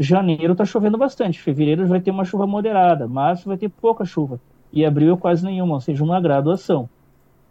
Janeiro 0.00 0.50
está 0.50 0.64
chovendo 0.64 0.98
bastante, 0.98 1.40
fevereiro 1.40 1.86
vai 1.86 2.00
ter 2.00 2.10
uma 2.10 2.24
chuva 2.24 2.44
moderada, 2.44 3.06
março 3.06 3.48
vai 3.48 3.56
ter 3.56 3.68
pouca 3.68 4.04
chuva, 4.04 4.40
e 4.72 4.84
abril 4.84 5.14
é 5.14 5.16
quase 5.16 5.44
nenhuma, 5.44 5.74
ou 5.74 5.80
seja, 5.80 6.02
uma 6.02 6.20
graduação. 6.20 6.88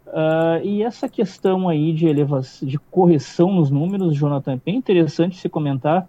Uh, 0.06 0.62
e 0.62 0.82
essa 0.82 1.08
questão 1.08 1.66
aí 1.66 1.94
de 1.94 2.06
elevação, 2.06 2.68
de 2.68 2.78
correção 2.78 3.54
nos 3.54 3.70
números, 3.70 4.14
Jonathan, 4.14 4.52
é 4.52 4.60
bem 4.62 4.76
interessante 4.76 5.38
se 5.38 5.48
comentar, 5.48 6.06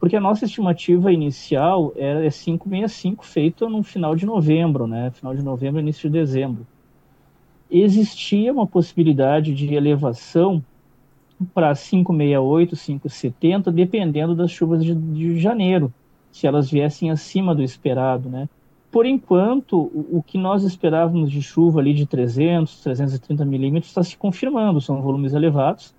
porque 0.00 0.16
a 0.16 0.20
nossa 0.20 0.46
estimativa 0.46 1.12
inicial 1.12 1.92
era 1.96 2.20
565 2.30 3.26
feita 3.26 3.68
no 3.68 3.82
final 3.82 4.16
de 4.16 4.24
novembro, 4.24 4.86
né? 4.86 5.10
Final 5.10 5.34
de 5.34 5.42
novembro, 5.42 5.80
início 5.82 6.08
de 6.08 6.18
dezembro. 6.18 6.66
Existia 7.76 8.52
uma 8.52 8.68
possibilidade 8.68 9.52
de 9.52 9.74
elevação 9.74 10.62
para 11.52 11.74
568, 11.74 12.76
570, 12.76 13.72
dependendo 13.72 14.32
das 14.32 14.52
chuvas 14.52 14.84
de, 14.84 14.94
de 14.94 15.40
janeiro, 15.40 15.92
se 16.30 16.46
elas 16.46 16.70
viessem 16.70 17.10
acima 17.10 17.52
do 17.52 17.64
esperado, 17.64 18.28
né? 18.28 18.48
Por 18.92 19.06
enquanto, 19.06 19.76
o, 19.76 20.18
o 20.18 20.22
que 20.22 20.38
nós 20.38 20.62
esperávamos 20.62 21.28
de 21.28 21.42
chuva 21.42 21.80
ali 21.80 21.92
de 21.92 22.06
300, 22.06 22.80
330 22.80 23.44
milímetros 23.44 23.90
está 23.90 24.04
se 24.04 24.16
confirmando, 24.16 24.80
são 24.80 25.02
volumes 25.02 25.32
elevados, 25.32 25.92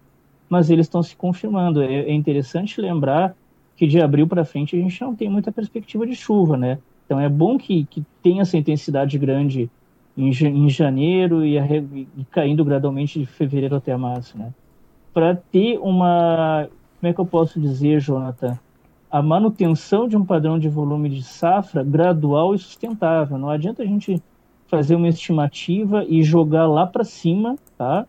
mas 0.47 0.69
eles 0.69 0.85
estão 0.85 1.03
se 1.03 1.13
confirmando. 1.13 1.83
É, 1.83 1.93
é 1.93 2.13
interessante 2.13 2.79
lembrar 2.79 3.35
que 3.75 3.85
de 3.85 3.99
abril 3.99 4.25
para 4.27 4.45
frente 4.45 4.77
a 4.77 4.79
gente 4.79 5.01
não 5.01 5.13
tem 5.13 5.29
muita 5.29 5.51
perspectiva 5.51 6.07
de 6.07 6.15
chuva, 6.15 6.55
né? 6.55 6.79
Então 7.05 7.19
é 7.19 7.27
bom 7.27 7.57
que, 7.57 7.83
que 7.83 8.01
tenha 8.23 8.43
essa 8.43 8.57
intensidade 8.57 9.17
grande 9.17 9.69
em, 10.17 10.29
em 10.29 10.69
janeiro 10.69 11.45
e, 11.45 11.57
a, 11.57 11.65
e, 11.65 12.07
caindo 12.31 12.63
gradualmente 12.63 13.19
de 13.19 13.25
fevereiro 13.25 13.75
até 13.75 13.95
março, 13.97 14.37
né? 14.37 14.53
Para 15.13 15.35
ter 15.35 15.77
uma, 15.79 16.67
como 16.99 17.09
é 17.09 17.13
que 17.13 17.19
eu 17.19 17.25
posso 17.25 17.59
dizer, 17.59 17.99
Jonathan? 17.99 18.59
a 19.15 19.21
manutenção 19.21 20.09
de 20.09 20.17
um 20.17 20.25
padrão 20.25 20.59
de 20.59 20.67
volume 20.67 21.07
de 21.07 21.23
safra 21.23 21.81
gradual 21.81 22.53
e 22.53 22.59
sustentável. 22.59 23.37
Não 23.37 23.49
adianta 23.49 23.81
a 23.81 23.85
gente 23.85 24.21
fazer 24.67 24.93
uma 24.93 25.07
estimativa 25.07 26.03
e 26.03 26.21
jogar 26.21 26.67
lá 26.67 26.85
para 26.85 27.05
cima, 27.05 27.55
tá? 27.77 28.05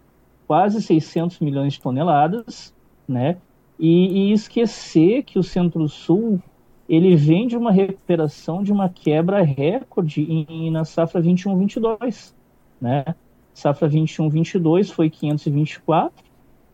Quase 0.48 0.82
600 0.82 1.38
milhões 1.38 1.74
de 1.74 1.80
toneladas, 1.80 2.74
né? 3.06 3.36
E, 3.78 4.30
e 4.30 4.32
esquecer 4.32 5.22
que 5.22 5.38
o 5.38 5.44
Centro-Sul 5.44 6.42
ele 6.88 7.16
vem 7.16 7.46
de 7.46 7.56
uma 7.56 7.72
recuperação 7.72 8.62
de 8.62 8.72
uma 8.72 8.88
quebra 8.88 9.42
recorde 9.42 10.22
em, 10.22 10.70
na 10.70 10.84
safra 10.84 11.20
21-22, 11.20 12.32
né? 12.80 13.04
Safra 13.52 13.88
21-22 13.88 14.92
foi 14.92 15.10
524, 15.10 16.24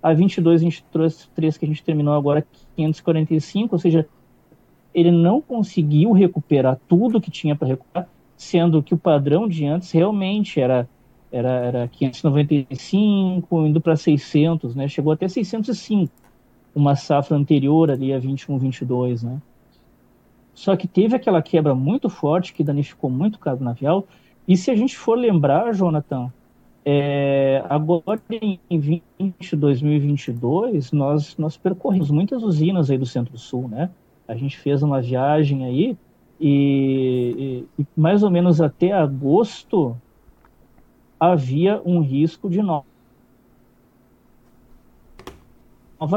a 0.03 0.13
22-23 0.13 1.59
que 1.59 1.65
a 1.65 1.69
gente 1.69 1.83
terminou 1.83 2.15
agora 2.15 2.45
545, 2.77 3.75
ou 3.75 3.79
seja, 3.79 4.07
ele 4.93 5.11
não 5.11 5.41
conseguiu 5.41 6.13
recuperar 6.13 6.79
tudo 6.89 7.21
que 7.21 7.31
tinha 7.31 7.57
para 7.57 7.69
recuperar, 7.69 8.09
sendo 8.37 8.83
que 8.83 8.93
o 8.93 8.99
padrão 8.99 9.49
de 9.49 9.65
antes 9.65 9.91
realmente 9.93 10.61
era 10.61 10.89
era, 11.31 11.49
era 11.49 11.89
595, 11.89 13.67
indo 13.67 13.81
para 13.81 13.97
600, 13.97 14.75
né? 14.75 14.87
Chegou 14.87 15.15
até 15.15 15.27
605, 15.27 16.13
uma 16.75 16.95
safra 16.95 17.37
anterior 17.37 17.91
ali 17.91 18.13
a 18.13 18.19
21, 18.19 18.59
22, 18.59 19.23
né? 19.23 19.41
Só 20.55 20.77
que 20.77 20.87
teve 20.87 21.17
aquela 21.17 21.43
quebra 21.43 21.75
muito 21.75 22.09
forte 22.09 22.53
que 22.53 22.63
danificou 22.63 23.11
muito 23.11 23.37
o 23.37 23.39
cabo 23.39 23.65
navial. 23.65 24.07
E 24.47 24.57
se 24.57 24.71
a 24.71 24.75
gente 24.75 24.97
for 24.97 25.17
lembrar, 25.17 25.75
Jonathan, 25.75 26.33
é, 26.85 27.65
agora 27.69 28.21
em 28.31 28.79
20, 28.79 29.57
2022, 29.57 30.93
nós, 30.93 31.37
nós 31.37 31.57
percorremos 31.57 32.11
muitas 32.11 32.43
usinas 32.43 32.91
aí 32.91 32.99
do 32.99 33.07
Centro-Sul, 33.07 33.69
né? 33.69 33.91
a 34.27 34.35
gente 34.35 34.59
fez 34.59 34.83
uma 34.83 35.01
viagem 35.01 35.65
aí 35.65 35.97
e, 36.41 37.65
e, 37.79 37.87
mais 37.97 38.23
ou 38.23 38.31
menos 38.31 38.61
até 38.61 38.93
agosto 38.93 39.97
havia 41.19 41.81
um 41.85 42.01
risco 42.01 42.51
de 42.51 42.61
nova 42.63 42.85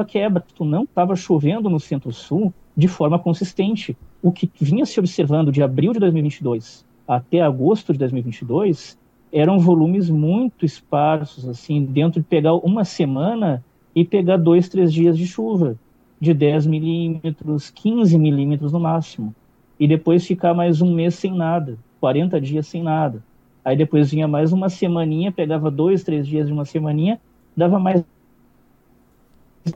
quebra. 0.07 0.43
Não 0.59 0.83
estava 0.83 1.15
chovendo 1.15 1.69
no 1.69 1.79
Centro-Sul 1.79 2.53
de 2.75 2.87
forma 2.87 3.19
consistente. 3.19 3.95
O 4.25 4.31
que 4.31 4.49
vinha 4.59 4.87
se 4.87 4.99
observando 4.99 5.51
de 5.51 5.61
abril 5.61 5.93
de 5.93 5.99
2022 5.99 6.83
até 7.07 7.41
agosto 7.41 7.93
de 7.93 7.99
2022 7.99 8.97
eram 9.31 9.59
volumes 9.59 10.09
muito 10.09 10.65
esparsos, 10.65 11.47
assim, 11.47 11.85
dentro 11.85 12.19
de 12.19 12.25
pegar 12.25 12.55
uma 12.55 12.83
semana 12.83 13.63
e 13.93 14.03
pegar 14.03 14.37
dois, 14.37 14.67
três 14.67 14.91
dias 14.91 15.15
de 15.15 15.27
chuva 15.27 15.77
de 16.19 16.33
10 16.33 16.65
milímetros, 16.65 17.69
15 17.69 18.17
milímetros 18.17 18.71
no 18.71 18.79
máximo. 18.79 19.35
E 19.79 19.87
depois 19.87 20.25
ficar 20.25 20.55
mais 20.55 20.81
um 20.81 20.91
mês 20.91 21.13
sem 21.13 21.31
nada, 21.31 21.77
40 21.99 22.41
dias 22.41 22.65
sem 22.65 22.81
nada. 22.81 23.23
Aí 23.63 23.77
depois 23.77 24.09
vinha 24.09 24.27
mais 24.27 24.51
uma 24.51 24.69
semaninha, 24.69 25.31
pegava 25.31 25.69
dois, 25.69 26.03
três 26.03 26.25
dias 26.25 26.47
de 26.47 26.53
uma 26.53 26.65
semaninha, 26.65 27.21
dava 27.55 27.77
mais. 27.77 28.03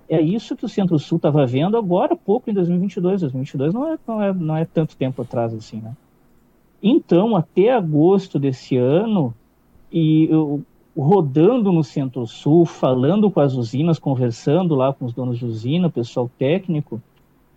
É 0.08 0.22
isso 0.22 0.56
que 0.56 0.66
o 0.66 0.70
Centro-Sul 0.70 1.18
estava 1.18 1.46
vendo 1.46 1.78
agora, 1.78 2.16
pouco 2.16 2.50
em 2.50 2.54
2022. 2.54 3.22
2022 3.22 3.74
não 3.74 3.92
é, 3.92 3.98
não, 4.08 4.22
é, 4.22 4.34
não 4.34 4.58
é 4.58 4.66
tanto 4.66 4.96
tempo 4.96 5.22
atrás 5.22 5.54
assim, 5.54 5.78
né? 5.78 5.96
Então, 6.82 7.36
até 7.36 7.72
agosto 7.72 8.40
desse 8.40 8.78
ano, 8.78 9.34
e 9.92 10.28
eu, 10.30 10.64
rodando 10.96 11.72
no 11.72 11.84
Centro-Sul, 11.84 12.66
falando 12.66 13.30
com 13.32 13.40
as 13.40 13.54
usinas, 13.54 14.00
conversando 14.00 14.76
lá 14.76 14.94
com 14.94 15.06
os 15.06 15.14
donos 15.14 15.38
de 15.38 15.46
usina, 15.46 15.90
pessoal 15.90 16.30
técnico, 16.38 17.02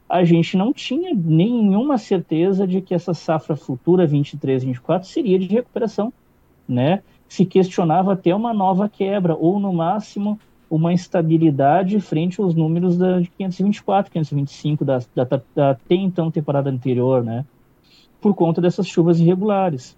a 0.09 0.25
gente 0.25 0.57
não 0.57 0.73
tinha 0.73 1.15
nenhuma 1.15 1.97
certeza 1.99 2.67
de 2.67 2.81
que 2.81 2.95
essa 2.95 3.15
safra 3.15 3.57
futura 3.57 4.07
23, 4.07 4.65
24 4.65 5.09
seria 5.09 5.39
de 5.39 5.47
recuperação, 5.47 6.13
né? 6.69 7.03
Se 7.29 7.47
questionava 7.47 8.13
até 8.13 8.35
uma 8.35 8.53
nova 8.53 8.89
quebra 8.89 9.35
ou 9.35 9.59
no 9.59 9.73
máximo 9.73 10.39
uma 10.75 10.91
instabilidade 10.91 12.01
frente 12.01 12.41
aos 12.41 12.55
números 12.55 12.97
da, 12.97 13.21
de 13.21 13.29
524, 13.29 14.11
525 14.11 14.85
da, 14.87 15.01
da, 15.15 15.41
da 15.55 15.71
até 15.73 15.95
então 15.95 16.31
temporada 16.31 16.71
anterior, 16.71 17.23
né? 17.23 17.45
Por 18.19 18.35
conta 18.35 18.59
dessas 18.59 18.87
chuvas 18.87 19.21
irregulares. 19.21 19.95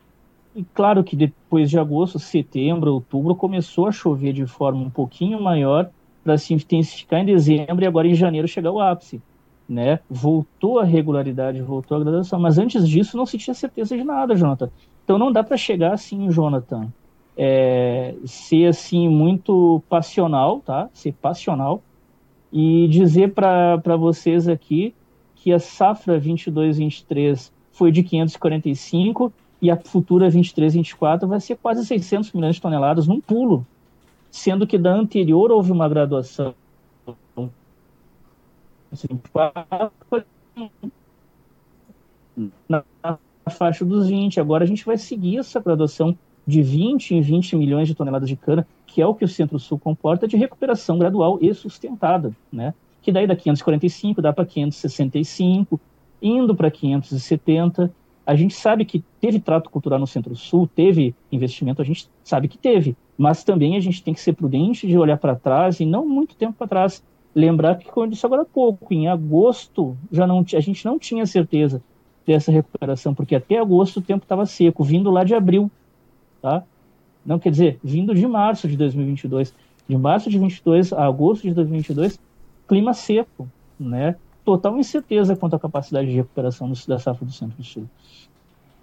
E 0.53 0.65
claro 0.75 1.05
que 1.05 1.15
depois 1.15 1.71
de 1.71 1.79
agosto, 1.79 2.19
setembro, 2.19 2.93
outubro, 2.93 3.37
começou 3.37 3.87
a 3.87 3.93
chover 3.93 4.33
de 4.33 4.47
forma 4.47 4.81
um 4.81 4.91
pouquinho 4.91 5.41
maior 5.41 5.89
para 6.25 6.37
se 6.37 6.53
intensificar 6.53 7.21
em 7.21 7.27
dezembro 7.27 7.85
e 7.85 7.87
agora 7.87 8.09
em 8.09 8.15
janeiro 8.15 8.49
chegar 8.49 8.73
o 8.73 8.81
ápice. 8.81 9.23
Né? 9.69 10.01
Voltou 10.11 10.81
a 10.81 10.85
regularidade, 10.85 11.63
voltou 11.63 11.97
a 11.97 12.01
graduação, 12.01 12.41
mas 12.41 12.59
antes 12.59 12.89
disso 12.89 13.17
não 13.17 13.27
se 13.27 13.39
tinha 13.39 13.55
certeza 13.55 13.97
de 13.97 14.03
nada, 14.03 14.35
Jonathan. 14.35 14.69
Então 15.05 15.19
não 15.19 15.31
dá 15.31 15.45
para 15.45 15.57
chegar 15.57 15.93
assim, 15.93 16.29
Jonathan, 16.33 16.93
é, 17.37 18.15
ser 18.25 18.67
assim 18.67 19.09
muito 19.09 19.83
passional, 19.89 20.61
tá? 20.61 20.89
Ser 20.93 21.13
passional 21.15 21.83
e 22.53 22.87
dizer 22.89 23.33
para 23.33 23.97
vocês 23.97 24.47
aqui 24.49 24.95
que 25.35 25.53
a 25.53 25.59
safra 25.59 26.21
22/23 26.21 27.51
foi 27.73 27.91
de 27.91 28.03
545 28.03 29.33
e 29.61 29.71
a 29.71 29.77
futura 29.77 30.31
23, 30.31 30.75
24 30.75 31.27
vai 31.27 31.41
ser 31.41 31.57
quase 31.57 31.85
600 31.85 32.33
milhões 32.33 32.57
de 32.57 32.63
toneladas 32.63 33.07
num 33.07 33.21
pulo, 33.21 33.67
sendo 34.31 34.67
que 34.67 34.79
da 34.79 34.95
anterior 34.95 35.51
houve 35.51 35.73
uma 35.73 35.89
graduação 35.89 36.55
na 42.69 42.85
faixa 43.51 43.85
dos 43.85 44.09
20. 44.09 44.39
Agora 44.39 44.65
a 44.65 44.67
gente 44.67 44.85
vai 44.85 44.97
seguir 44.97 45.39
essa 45.39 45.61
graduação 45.61 46.17
de 46.47 46.63
20 46.63 47.15
em 47.15 47.21
20 47.21 47.57
milhões 47.57 47.89
de 47.89 47.95
toneladas 47.95 48.29
de 48.29 48.37
cana, 48.37 48.67
que 48.87 49.01
é 49.01 49.07
o 49.07 49.15
que 49.15 49.25
o 49.25 49.29
Centro-Sul 49.29 49.79
comporta 49.79 50.29
de 50.29 50.37
recuperação 50.37 50.99
gradual 50.99 51.39
e 51.41 51.53
sustentada, 51.53 52.33
né? 52.53 52.75
Que 53.03 53.11
daí 53.11 53.27
da 53.27 53.37
545 53.37 54.23
dá 54.23 54.33
para 54.33 54.47
565, 54.47 55.81
indo 56.23 56.55
para 56.55 56.71
570. 56.71 57.93
A 58.27 58.35
gente 58.35 58.55
sabe 58.55 58.85
que 58.85 59.05
teve 59.21 59.39
trato 59.39 59.69
cultural 59.69 59.99
no 59.99 60.07
Centro-Sul, 60.07 60.69
teve 60.75 61.15
investimento, 61.31 61.83
a 61.83 61.85
gente 61.85 62.09
sabe 62.23 62.49
que 62.49 62.57
teve, 62.57 62.97
mas 63.19 63.45
também 63.45 63.77
a 63.77 63.81
gente 63.81 64.03
tem 64.03 64.15
que 64.15 64.21
ser 64.21 64.33
prudente 64.33 64.87
de 64.87 64.97
olhar 64.97 65.19
para 65.19 65.35
trás 65.35 65.81
e 65.81 65.85
não 65.85 66.07
muito 66.07 66.35
tempo 66.35 66.55
para 66.57 66.69
trás. 66.69 67.03
Lembrar 67.35 67.77
que, 67.77 67.91
como 67.91 68.07
eu 68.07 68.11
disse 68.11 68.25
agora 68.25 68.43
há 68.43 68.47
pouco, 68.47 68.95
em 68.95 69.09
agosto 69.09 69.97
já 70.11 70.27
não, 70.27 70.45
a 70.55 70.61
gente 70.61 70.85
não 70.85 70.99
tinha 70.99 71.27
certeza 71.27 71.83
dessa 72.27 72.51
recuperação, 72.51 73.15
porque 73.15 73.35
até 73.35 73.59
agosto 73.59 73.99
o 73.99 74.03
tempo 74.03 74.25
estava 74.25 74.47
seco, 74.47 74.83
vindo 74.83 75.11
lá 75.11 75.25
de 75.25 75.35
abril, 75.35 75.71
tá? 76.45 76.63
Não 77.25 77.39
quer 77.39 77.51
dizer, 77.51 77.81
vindo 77.83 78.15
de 78.15 78.27
março 78.27 78.69
de 78.69 78.77
2022, 78.77 79.55
de 79.89 79.97
março 79.97 80.29
de 80.29 80.39
22 80.39 80.93
a 80.93 81.07
agosto 81.07 81.45
de 81.45 81.55
2022, 81.55 82.21
clima 82.69 82.93
seco, 82.93 83.49
né? 83.81 84.15
Total 84.45 84.77
incerteza 84.77 85.35
quanto 85.35 85.57
à 85.57 85.59
capacidade 85.59 86.07
de 86.07 86.17
recuperação 86.17 86.71
da 86.87 86.99
safra 86.99 87.25
do 87.25 87.33
Centro-Sul. 87.33 87.89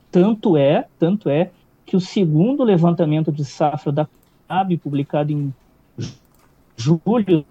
Tanto 0.09 0.57
é, 0.57 0.87
tanto 0.97 1.29
é 1.29 1.51
que 1.85 1.95
o 1.95 1.99
segundo 1.99 2.63
levantamento 2.63 3.31
de 3.31 3.45
safra 3.45 3.91
da 3.91 4.07
CAB, 4.47 4.77
publicado 4.77 5.31
em 5.31 5.53
julho, 6.75 7.45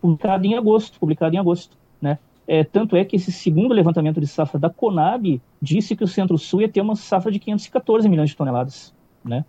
publicado 0.00 0.46
em 0.46 0.54
agosto, 0.54 1.00
publicado 1.00 1.34
em 1.34 1.38
agosto, 1.38 1.76
né? 2.00 2.16
É, 2.46 2.62
tanto 2.62 2.94
é 2.94 3.04
que 3.04 3.16
esse 3.16 3.32
segundo 3.32 3.72
levantamento 3.72 4.20
de 4.20 4.26
safra 4.26 4.60
da 4.60 4.68
Conab 4.68 5.40
disse 5.60 5.96
que 5.96 6.04
o 6.04 6.08
Centro-Sul 6.08 6.60
ia 6.60 6.68
ter 6.68 6.80
uma 6.80 6.94
safra 6.94 7.32
de 7.32 7.38
514 7.38 8.08
milhões 8.08 8.30
de 8.30 8.36
toneladas, 8.36 8.92
né? 9.24 9.44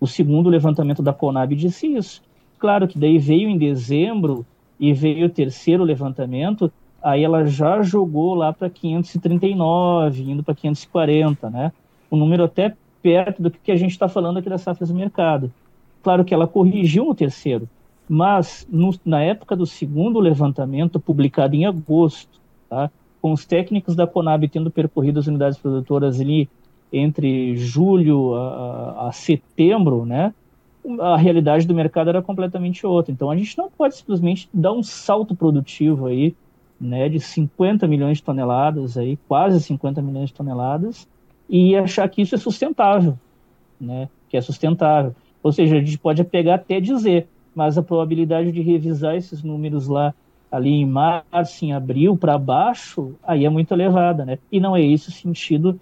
O 0.00 0.06
segundo 0.06 0.48
levantamento 0.48 1.02
da 1.02 1.12
Conab 1.12 1.54
disse 1.54 1.86
isso. 1.86 2.22
Claro 2.58 2.88
que 2.88 2.98
daí 2.98 3.18
veio 3.18 3.48
em 3.48 3.56
dezembro 3.56 4.44
e 4.78 4.92
veio 4.92 5.26
o 5.26 5.30
terceiro 5.30 5.84
levantamento, 5.84 6.72
aí 7.02 7.22
ela 7.22 7.46
já 7.46 7.82
jogou 7.82 8.34
lá 8.34 8.52
para 8.52 8.68
539, 8.68 10.22
indo 10.30 10.42
para 10.42 10.54
540, 10.54 11.50
né? 11.50 11.72
Um 12.10 12.16
número 12.16 12.44
até 12.44 12.74
perto 13.02 13.42
do 13.42 13.50
que 13.50 13.70
a 13.70 13.76
gente 13.76 13.92
está 13.92 14.08
falando 14.08 14.38
aqui 14.38 14.48
das 14.48 14.62
safras 14.62 14.88
do 14.88 14.94
mercado. 14.94 15.52
Claro 16.02 16.24
que 16.24 16.34
ela 16.34 16.48
corrigiu 16.48 17.04
no 17.04 17.14
terceiro, 17.14 17.68
mas 18.08 18.66
no, 18.70 18.90
na 19.04 19.22
época 19.22 19.54
do 19.54 19.66
segundo 19.66 20.18
levantamento, 20.18 20.98
publicado 20.98 21.54
em 21.54 21.66
agosto, 21.66 22.39
tá? 22.70 22.90
com 23.20 23.32
os 23.32 23.44
técnicos 23.44 23.94
da 23.94 24.06
Conab 24.06 24.48
tendo 24.48 24.70
percorrido 24.70 25.20
as 25.20 25.26
unidades 25.26 25.58
produtoras 25.58 26.20
ali 26.20 26.48
entre 26.92 27.56
julho 27.56 28.34
a, 28.34 29.08
a, 29.08 29.12
setembro, 29.12 30.04
né? 30.04 30.34
A 30.98 31.16
realidade 31.16 31.66
do 31.66 31.74
mercado 31.74 32.08
era 32.08 32.22
completamente 32.22 32.86
outra. 32.86 33.12
Então 33.12 33.30
a 33.30 33.36
gente 33.36 33.56
não 33.56 33.70
pode 33.70 33.96
simplesmente 33.96 34.48
dar 34.52 34.72
um 34.72 34.82
salto 34.82 35.34
produtivo 35.34 36.06
aí, 36.06 36.34
né, 36.80 37.08
de 37.10 37.20
50 37.20 37.86
milhões 37.86 38.16
de 38.16 38.24
toneladas 38.24 38.96
aí, 38.96 39.18
quase 39.28 39.60
50 39.60 40.00
milhões 40.00 40.30
de 40.30 40.34
toneladas, 40.34 41.06
e 41.48 41.76
achar 41.76 42.08
que 42.08 42.22
isso 42.22 42.34
é 42.34 42.38
sustentável, 42.38 43.18
né? 43.78 44.08
Que 44.30 44.36
é 44.36 44.40
sustentável. 44.40 45.14
Ou 45.42 45.52
seja, 45.52 45.76
a 45.76 45.80
gente 45.80 45.98
pode 45.98 46.24
pegar 46.24 46.54
até 46.54 46.80
dizer, 46.80 47.28
mas 47.54 47.76
a 47.76 47.82
probabilidade 47.82 48.50
de 48.50 48.62
revisar 48.62 49.14
esses 49.16 49.42
números 49.42 49.86
lá 49.86 50.14
ali 50.50 50.70
em 50.70 50.86
março, 50.86 51.64
em 51.64 51.72
abril 51.72 52.16
para 52.16 52.36
baixo, 52.36 53.14
aí 53.22 53.44
é 53.44 53.50
muito 53.50 53.72
elevada, 53.72 54.24
né? 54.24 54.38
E 54.50 54.58
não 54.58 54.76
é 54.76 54.82
esse 54.82 55.08
o 55.08 55.12
sentido 55.12 55.78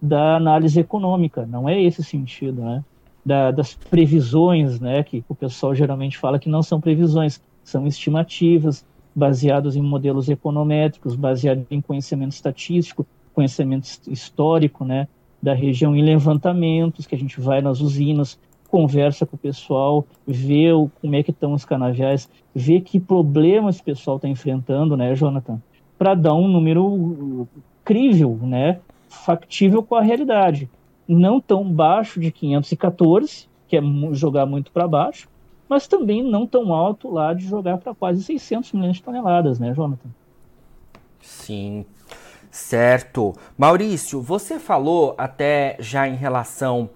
da 0.00 0.36
análise 0.36 0.78
econômica, 0.78 1.46
não 1.46 1.68
é 1.68 1.80
esse 1.80 2.00
o 2.00 2.04
sentido, 2.04 2.62
né? 2.62 2.84
Da, 3.24 3.50
das 3.50 3.74
previsões, 3.74 4.80
né? 4.80 5.02
Que 5.02 5.24
o 5.28 5.34
pessoal 5.34 5.74
geralmente 5.74 6.18
fala 6.18 6.38
que 6.38 6.48
não 6.48 6.62
são 6.62 6.80
previsões, 6.80 7.40
são 7.64 7.86
estimativas 7.86 8.84
baseadas 9.14 9.76
em 9.76 9.82
modelos 9.82 10.28
econométricos, 10.28 11.14
baseados 11.14 11.64
em 11.70 11.80
conhecimento 11.80 12.32
estatístico, 12.32 13.06
conhecimento 13.34 13.88
histórico, 14.08 14.84
né? 14.84 15.08
Da 15.42 15.52
região 15.52 15.96
em 15.96 16.02
levantamentos 16.02 17.06
que 17.06 17.14
a 17.14 17.18
gente 17.18 17.40
vai 17.40 17.60
nas 17.60 17.80
usinas 17.80 18.38
conversa 18.72 19.26
com 19.26 19.36
o 19.36 19.38
pessoal, 19.38 20.06
vê 20.26 20.72
o, 20.72 20.90
como 21.02 21.14
é 21.14 21.22
que 21.22 21.30
estão 21.30 21.52
os 21.52 21.62
canaviais, 21.62 22.26
vê 22.54 22.80
que 22.80 22.98
problemas 22.98 23.78
o 23.78 23.84
pessoal 23.84 24.16
está 24.16 24.26
enfrentando, 24.26 24.96
né, 24.96 25.14
Jonathan? 25.14 25.60
Para 25.98 26.14
dar 26.14 26.32
um 26.32 26.48
número 26.48 27.46
crível, 27.84 28.38
né, 28.40 28.80
factível 29.10 29.82
com 29.82 29.94
a 29.94 30.00
realidade. 30.00 30.70
Não 31.06 31.38
tão 31.38 31.70
baixo 31.70 32.18
de 32.18 32.32
514, 32.32 33.46
que 33.68 33.76
é 33.76 33.82
jogar 34.12 34.46
muito 34.46 34.72
para 34.72 34.88
baixo, 34.88 35.28
mas 35.68 35.86
também 35.86 36.22
não 36.22 36.46
tão 36.46 36.72
alto 36.72 37.10
lá 37.10 37.34
de 37.34 37.44
jogar 37.44 37.76
para 37.76 37.94
quase 37.94 38.22
600 38.22 38.72
milhões 38.72 38.96
de 38.96 39.02
toneladas, 39.02 39.58
né, 39.58 39.74
Jonathan? 39.74 40.08
Sim, 41.20 41.84
certo. 42.50 43.34
Maurício, 43.58 44.22
você 44.22 44.58
falou 44.58 45.14
até 45.18 45.76
já 45.78 46.08
em 46.08 46.16
relação 46.16 46.88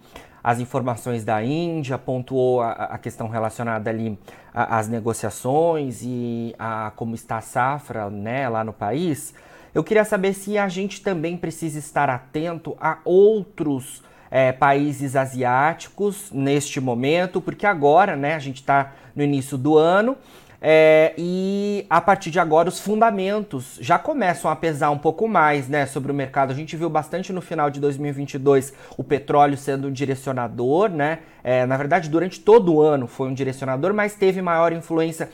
as 0.47 0.61
informações 0.61 1.25
da 1.25 1.43
Índia, 1.43 1.99
pontuou 1.99 2.61
a, 2.61 2.71
a 2.71 2.99
questão 2.99 3.27
relacionada 3.27 3.91
ali 3.91 4.17
às 4.55 4.87
negociações 4.87 6.03
e 6.05 6.55
a 6.57 6.93
como 6.95 7.17
está 7.17 7.39
a 7.39 7.41
safra 7.41 8.09
né, 8.09 8.49
lá 8.49 8.63
no 8.63 8.73
país. 8.73 9.35
Eu 9.75 9.83
queria 9.83 10.05
saber 10.05 10.35
se 10.35 10.57
a 10.57 10.69
gente 10.69 11.03
também 11.03 11.37
precisa 11.37 11.81
estar 11.81 12.09
atento 12.09 12.77
a 12.81 12.99
outros 13.05 14.05
é, 14.31 14.53
países 14.53 15.17
asiáticos 15.17 16.31
neste 16.31 16.81
momento, 16.81 17.41
porque 17.41 17.67
agora 17.67 18.15
né, 18.15 18.37
a 18.37 18.39
gente 18.39 18.61
está 18.61 18.93
no 19.17 19.25
início 19.25 19.59
do 19.59 19.77
ano 19.77 20.17
é, 20.61 21.15
e 21.19 21.87
a 21.91 22.01
partir 22.01 22.31
de 22.31 22.41
agora 22.41 22.69
os 22.69 22.81
fundamentos 22.81 23.79
já 23.81 23.99
começam 23.99 24.51
a 24.51 24.57
pesar 24.57 24.91
um 24.91 24.99
pouco 24.99 25.29
mais 25.29 25.69
né, 25.69 25.87
sobre 25.87 26.11
o 26.11 26.15
mercado. 26.15 26.51
A 26.51 26.55
gente 26.55 26.77
viu 26.77 26.89
bastante 26.89 27.33
no 27.33 27.41
final 27.41 27.71
de 27.71 27.81
2022 27.81 28.73
o 28.97 29.05
petróleo 29.05 29.57
sendo 29.57 29.89
um 29.89 29.93
direcionador, 29.93 30.89
né? 30.89 31.21
É, 31.45 31.65
na 31.65 31.77
verdade, 31.77 32.09
durante 32.09 32.41
todo 32.41 32.75
o 32.75 32.81
ano 32.81 33.07
foi 33.07 33.29
um 33.29 33.35
direcionador, 33.35 33.95
mas 33.95 34.15
teve 34.15 34.43
maior 34.43 34.73
influência, 34.73 35.31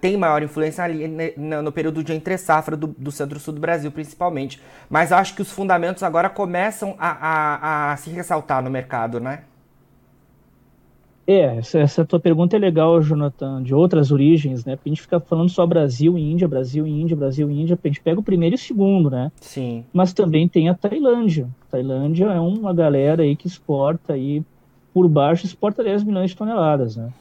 tem 0.00 0.16
maior 0.16 0.40
influência 0.40 0.84
ali 0.84 1.08
no 1.36 1.72
período 1.72 2.04
de 2.04 2.12
entre 2.12 2.38
safra 2.38 2.76
do, 2.76 2.86
do 2.86 3.10
centro-sul 3.10 3.54
do 3.54 3.60
Brasil, 3.60 3.90
principalmente. 3.90 4.62
Mas 4.88 5.10
acho 5.10 5.34
que 5.34 5.42
os 5.42 5.50
fundamentos 5.50 6.04
agora 6.04 6.28
começam 6.28 6.94
a, 6.96 7.10
a, 7.10 7.92
a 7.92 7.96
se 7.96 8.10
ressaltar 8.10 8.62
no 8.62 8.70
mercado, 8.70 9.18
né? 9.18 9.40
É, 11.30 11.58
essa, 11.58 11.78
essa, 11.80 12.06
tua 12.06 12.18
pergunta 12.18 12.56
é 12.56 12.58
legal, 12.58 13.02
Jonathan, 13.02 13.62
de 13.62 13.74
outras 13.74 14.10
origens, 14.10 14.64
né? 14.64 14.76
Porque 14.76 14.88
a 14.88 14.92
gente 14.94 15.02
fica 15.02 15.20
falando 15.20 15.50
só 15.50 15.66
Brasil 15.66 16.16
e 16.16 16.22
Índia, 16.22 16.48
Brasil 16.48 16.86
e 16.86 16.90
Índia, 16.90 17.14
Brasil 17.14 17.50
e 17.50 17.60
Índia, 17.60 17.78
a 17.84 17.86
gente 17.86 18.00
pega 18.00 18.18
o 18.18 18.22
primeiro 18.22 18.54
e 18.54 18.56
o 18.56 18.58
segundo, 18.58 19.10
né? 19.10 19.30
Sim. 19.38 19.84
Mas 19.92 20.14
também 20.14 20.48
tem 20.48 20.70
a 20.70 20.74
Tailândia. 20.74 21.46
A 21.68 21.72
Tailândia 21.72 22.24
é 22.24 22.40
uma 22.40 22.72
galera 22.72 23.24
aí 23.24 23.36
que 23.36 23.46
exporta 23.46 24.14
aí, 24.14 24.42
por 24.94 25.06
baixo, 25.06 25.44
exporta 25.44 25.84
10 25.84 26.02
milhões 26.02 26.30
de 26.30 26.36
toneladas, 26.36 26.96
né? 26.96 27.12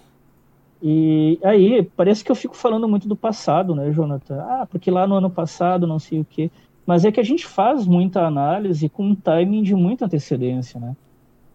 E 0.81 1.37
aí, 1.43 1.83
parece 1.97 2.23
que 2.23 2.31
eu 2.31 2.35
fico 2.35 2.55
falando 2.55 2.87
muito 2.87 3.09
do 3.09 3.15
passado, 3.15 3.75
né, 3.75 3.91
Jonathan? 3.91 4.39
Ah, 4.39 4.65
porque 4.71 4.89
lá 4.89 5.05
no 5.05 5.15
ano 5.15 5.29
passado, 5.29 5.85
não 5.85 5.99
sei 5.99 6.21
o 6.21 6.25
quê. 6.25 6.49
Mas 6.85 7.03
é 7.03 7.11
que 7.11 7.19
a 7.19 7.23
gente 7.23 7.45
faz 7.45 7.85
muita 7.85 8.25
análise 8.25 8.87
com 8.87 9.03
um 9.03 9.15
timing 9.15 9.63
de 9.63 9.75
muita 9.75 10.05
antecedência, 10.05 10.79
né? 10.79 10.95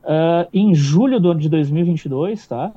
Uh, 0.02 0.48
em 0.52 0.74
julho 0.74 1.20
do 1.20 1.30
ano 1.30 1.40
de 1.40 1.48
2022, 1.48 2.46
tá? 2.46 2.72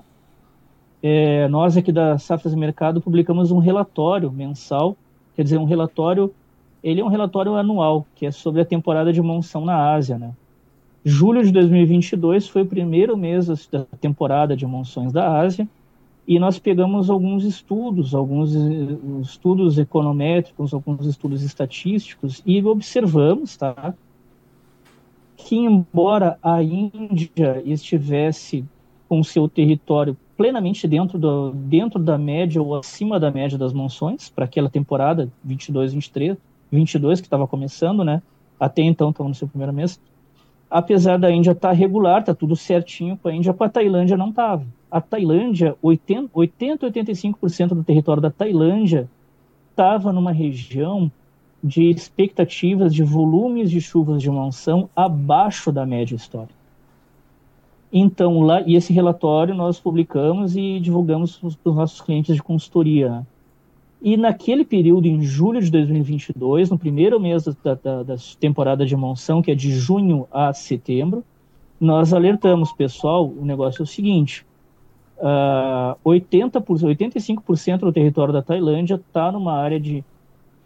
É, 1.02 1.48
nós 1.50 1.78
aqui 1.78 1.92
da 1.92 2.18
Safras 2.18 2.54
e 2.54 2.58
Mercado 2.58 3.02
publicamos 3.02 3.52
um 3.52 3.60
relatório 3.60 4.32
mensal, 4.32 4.98
quer 5.36 5.44
dizer, 5.44 5.58
um 5.60 5.66
relatório, 5.66 6.34
ele 6.84 7.02
é 7.02 7.04
um 7.04 7.10
relatório 7.10 7.56
anual, 7.56 8.06
que 8.16 8.26
é 8.26 8.32
sobre 8.32 8.62
a 8.62 8.66
temporada 8.66 9.14
de 9.14 9.22
monção 9.22 9.64
na 9.64 9.94
Ásia, 9.94 10.18
né? 10.18 10.34
Julho 11.04 11.44
de 11.44 11.52
2022 11.52 12.48
foi 12.48 12.64
o 12.64 12.66
primeiro 12.66 13.16
mês 13.16 13.46
da 13.68 13.86
temporada 14.02 14.58
de 14.58 14.66
monções 14.66 15.12
da 15.12 15.40
Ásia, 15.40 15.68
e 16.28 16.40
nós 16.40 16.58
pegamos 16.58 17.10
alguns 17.12 17.44
estudos, 17.44 18.16
alguns 18.16 18.56
estudos 19.22 19.78
econométricos, 19.78 20.74
alguns 20.74 21.06
estudos 21.06 21.44
estatísticos, 21.44 22.42
e 22.44 22.64
observamos, 22.64 23.56
tá? 23.56 23.94
Que, 25.36 25.58
embora 25.58 26.38
a 26.42 26.62
Índia 26.64 27.62
estivesse 27.66 28.66
com 29.08 29.24
seu 29.24 29.48
território 29.48 30.18
plenamente 30.36 30.88
dentro, 30.88 31.18
do, 31.18 31.52
dentro 31.52 32.00
da 32.00 32.18
média 32.18 32.62
ou 32.62 32.76
acima 32.76 33.20
da 33.20 33.32
média 33.32 33.58
das 33.58 33.74
monções, 33.74 34.30
para 34.30 34.46
aquela 34.46 34.70
temporada 34.70 35.32
22, 35.44 35.94
23, 35.94 36.38
22 36.72 37.22
que 37.22 37.28
estava 37.28 37.48
começando, 37.48 38.04
né? 38.04 38.22
Até 38.60 38.82
então 38.82 39.10
estava 39.10 39.30
no 39.30 39.36
seu 39.36 39.48
primeiro 39.48 39.74
mês. 39.74 40.00
Apesar 40.70 41.18
da 41.18 41.32
Índia 41.32 41.52
estar 41.52 41.70
tá 41.70 41.74
regular, 41.74 42.24
tá 42.24 42.34
tudo 42.34 42.56
certinho 42.56 43.18
com 43.18 43.30
a 43.30 43.34
Índia, 43.34 43.54
com 43.54 43.64
a 43.64 43.70
Tailândia 43.70 44.18
não 44.18 44.30
estava. 44.30 44.66
A 44.90 45.00
Tailândia, 45.00 45.76
80, 45.82 46.30
80 46.34 46.88
85% 46.88 47.68
do 47.70 47.84
território 47.84 48.22
da 48.22 48.32
Tailândia 48.32 49.10
estava 49.72 50.12
numa 50.12 50.32
região 50.32 51.12
de 51.66 51.90
expectativas 51.90 52.94
de 52.94 53.02
volumes 53.02 53.72
de 53.72 53.82
chuvas 53.82 54.22
de 54.22 54.30
monção 54.30 54.88
abaixo 54.96 55.72
da 55.72 55.84
média 55.84 56.16
histórica. 56.16 56.54
Então, 57.92 58.42
lá, 58.42 58.62
e 58.62 58.76
esse 58.76 58.94
relatório 58.94 59.56
nós 59.56 59.80
publicamos 59.80 60.56
e 60.56 60.80
divulgamos 60.80 61.38
para 61.38 61.48
os 61.48 61.76
nossos 61.76 62.02
clientes 62.02 62.36
de 62.36 62.44
consultoria. 62.44 63.26
E 64.00 64.16
naquele 64.16 64.64
período, 64.64 65.08
em 65.08 65.24
julho 65.24 65.60
de 65.60 65.72
2022, 65.72 66.70
no 66.70 66.78
primeiro 66.78 67.20
mês 67.20 67.46
da, 67.46 67.74
da, 67.74 68.04
da 68.04 68.16
temporada 68.40 68.86
de 68.86 68.96
monção, 68.96 69.42
que 69.42 69.50
é 69.50 69.56
de 69.56 69.72
junho 69.72 70.28
a 70.32 70.54
setembro, 70.54 71.24
nós 71.80 72.14
alertamos, 72.14 72.72
pessoal, 72.74 73.26
o 73.28 73.44
negócio 73.44 73.82
é 73.82 73.84
o 73.84 73.88
seguinte, 73.88 74.46
uh, 75.18 75.98
80%, 76.06 76.64
85% 76.64 77.80
do 77.80 77.92
território 77.92 78.32
da 78.32 78.44
Tailândia 78.44 78.96
está 78.96 79.32
numa 79.32 79.54
área 79.54 79.80
de 79.80 80.04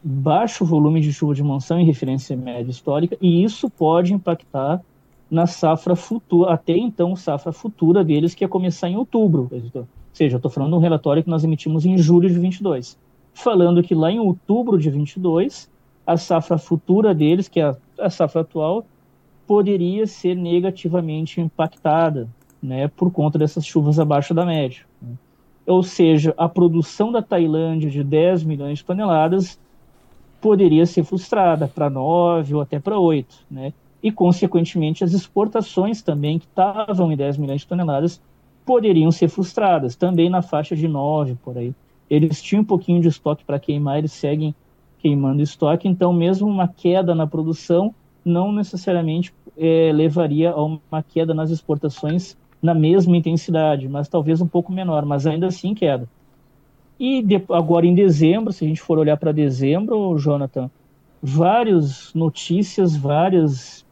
baixo 0.03 0.63
volume 0.65 1.01
de 1.01 1.11
chuva 1.11 1.33
de 1.33 1.43
monção 1.43 1.79
em 1.79 1.85
referência 1.85 2.35
média 2.35 2.71
histórica, 2.71 3.17
e 3.21 3.43
isso 3.43 3.69
pode 3.69 4.13
impactar 4.13 4.81
na 5.29 5.45
safra 5.45 5.95
futura, 5.95 6.53
até 6.53 6.75
então 6.75 7.15
safra 7.15 7.51
futura 7.51 8.03
deles, 8.03 8.33
que 8.33 8.43
ia 8.43 8.47
começar 8.47 8.89
em 8.89 8.97
outubro. 8.97 9.49
Ou 9.51 9.87
seja, 10.13 10.35
eu 10.35 10.37
estou 10.37 10.49
falando 10.49 10.71
de 10.71 10.77
um 10.77 10.81
relatório 10.81 11.23
que 11.23 11.29
nós 11.29 11.43
emitimos 11.43 11.85
em 11.85 11.97
julho 11.97 12.29
de 12.29 12.39
22, 12.39 12.97
falando 13.33 13.83
que 13.83 13.93
lá 13.93 14.11
em 14.11 14.19
outubro 14.19 14.77
de 14.77 14.89
22, 14.89 15.69
a 16.05 16.17
safra 16.17 16.57
futura 16.57 17.13
deles, 17.13 17.47
que 17.47 17.59
é 17.59 17.65
a, 17.65 17.75
a 17.99 18.09
safra 18.09 18.41
atual, 18.41 18.85
poderia 19.45 20.07
ser 20.07 20.35
negativamente 20.35 21.39
impactada, 21.39 22.27
né, 22.61 22.87
por 22.87 23.11
conta 23.11 23.37
dessas 23.37 23.65
chuvas 23.65 23.99
abaixo 23.99 24.33
da 24.33 24.45
média. 24.45 24.83
Ou 25.65 25.83
seja, 25.83 26.33
a 26.35 26.49
produção 26.49 27.11
da 27.11 27.21
Tailândia 27.21 27.89
de 27.89 28.03
10 28.03 28.43
milhões 28.43 28.79
de 28.79 28.85
toneladas 28.85 29.59
poderia 30.41 30.85
ser 30.85 31.03
frustrada 31.03 31.67
para 31.67 31.89
9 31.89 32.55
ou 32.55 32.61
até 32.61 32.79
para 32.79 32.99
8, 32.99 33.45
né? 33.49 33.73
E, 34.01 34.11
consequentemente, 34.11 35.03
as 35.03 35.13
exportações 35.13 36.01
também, 36.01 36.39
que 36.39 36.45
estavam 36.45 37.11
em 37.11 37.17
10 37.17 37.37
milhões 37.37 37.61
de 37.61 37.67
toneladas, 37.67 38.21
poderiam 38.65 39.11
ser 39.11 39.27
frustradas, 39.27 39.95
também 39.95 40.29
na 40.29 40.41
faixa 40.41 40.75
de 40.75 40.87
9, 40.87 41.35
por 41.43 41.57
aí. 41.57 41.73
Eles 42.09 42.41
tinham 42.41 42.61
um 42.61 42.65
pouquinho 42.65 43.01
de 43.01 43.07
estoque 43.07 43.43
para 43.43 43.59
queimar, 43.59 43.97
eles 43.97 44.13
seguem 44.13 44.55
queimando 44.99 45.41
estoque, 45.41 45.87
então, 45.87 46.13
mesmo 46.13 46.47
uma 46.47 46.67
queda 46.67 47.13
na 47.13 47.27
produção 47.27 47.93
não 48.23 48.51
necessariamente 48.51 49.33
é, 49.57 49.91
levaria 49.93 50.51
a 50.51 50.63
uma 50.63 51.03
queda 51.07 51.33
nas 51.33 51.49
exportações 51.49 52.37
na 52.61 52.73
mesma 52.73 53.15
intensidade, 53.15 53.87
mas 53.87 54.09
talvez 54.09 54.41
um 54.41 54.47
pouco 54.47 54.71
menor, 54.71 55.05
mas 55.05 55.25
ainda 55.25 55.47
assim 55.47 55.73
queda. 55.73 56.07
E 56.99 57.21
de, 57.21 57.41
agora 57.49 57.85
em 57.85 57.95
dezembro, 57.95 58.51
se 58.51 58.65
a 58.65 58.67
gente 58.67 58.81
for 58.81 58.99
olhar 58.99 59.15
para 59.15 59.31
dezembro, 59.31 60.17
Jonathan, 60.17 60.69
várias 61.21 62.13
notícias, 62.13 62.95
vários 62.95 63.85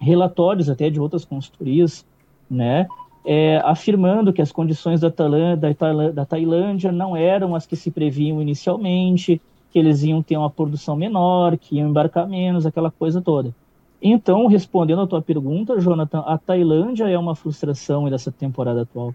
relatórios 0.00 0.70
até 0.70 0.88
de 0.88 0.98
outras 0.98 1.24
consultorias, 1.24 2.06
né, 2.50 2.88
é, 3.26 3.60
afirmando 3.64 4.32
que 4.32 4.40
as 4.40 4.50
condições 4.50 5.00
da, 5.00 5.10
Tailândia, 5.10 5.56
da, 5.56 6.10
da 6.10 6.24
Tailândia 6.24 6.90
não 6.90 7.14
eram 7.14 7.54
as 7.54 7.66
que 7.66 7.76
se 7.76 7.90
previam 7.90 8.40
inicialmente, 8.40 9.40
que 9.70 9.78
eles 9.78 10.02
iam 10.02 10.22
ter 10.22 10.38
uma 10.38 10.48
produção 10.48 10.96
menor, 10.96 11.58
que 11.58 11.76
iam 11.76 11.90
embarcar 11.90 12.26
menos, 12.26 12.64
aquela 12.64 12.90
coisa 12.90 13.20
toda. 13.20 13.54
Então, 14.00 14.46
respondendo 14.46 15.02
a 15.02 15.06
tua 15.06 15.20
pergunta, 15.20 15.78
Jonathan, 15.80 16.20
a 16.20 16.38
Tailândia 16.38 17.10
é 17.10 17.18
uma 17.18 17.34
frustração 17.34 18.08
dessa 18.08 18.32
temporada 18.32 18.82
atual, 18.82 19.14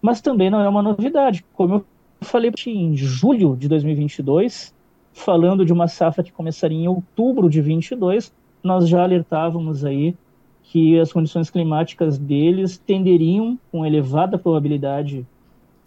mas 0.00 0.22
também 0.22 0.48
não 0.48 0.60
é 0.60 0.68
uma 0.68 0.82
novidade. 0.82 1.44
Como 1.52 1.74
eu 1.74 1.84
falei 2.20 2.52
em 2.66 2.96
julho 2.96 3.56
de 3.56 3.68
2022, 3.68 4.74
falando 5.12 5.64
de 5.64 5.72
uma 5.72 5.88
safra 5.88 6.22
que 6.22 6.32
começaria 6.32 6.78
em 6.78 6.88
outubro 6.88 7.48
de 7.48 7.60
22, 7.60 8.32
nós 8.62 8.88
já 8.88 9.02
alertávamos 9.02 9.84
aí 9.84 10.14
que 10.62 10.98
as 11.00 11.12
condições 11.12 11.50
climáticas 11.50 12.16
deles 12.16 12.78
tenderiam, 12.78 13.58
com 13.72 13.84
elevada 13.84 14.38
probabilidade 14.38 15.26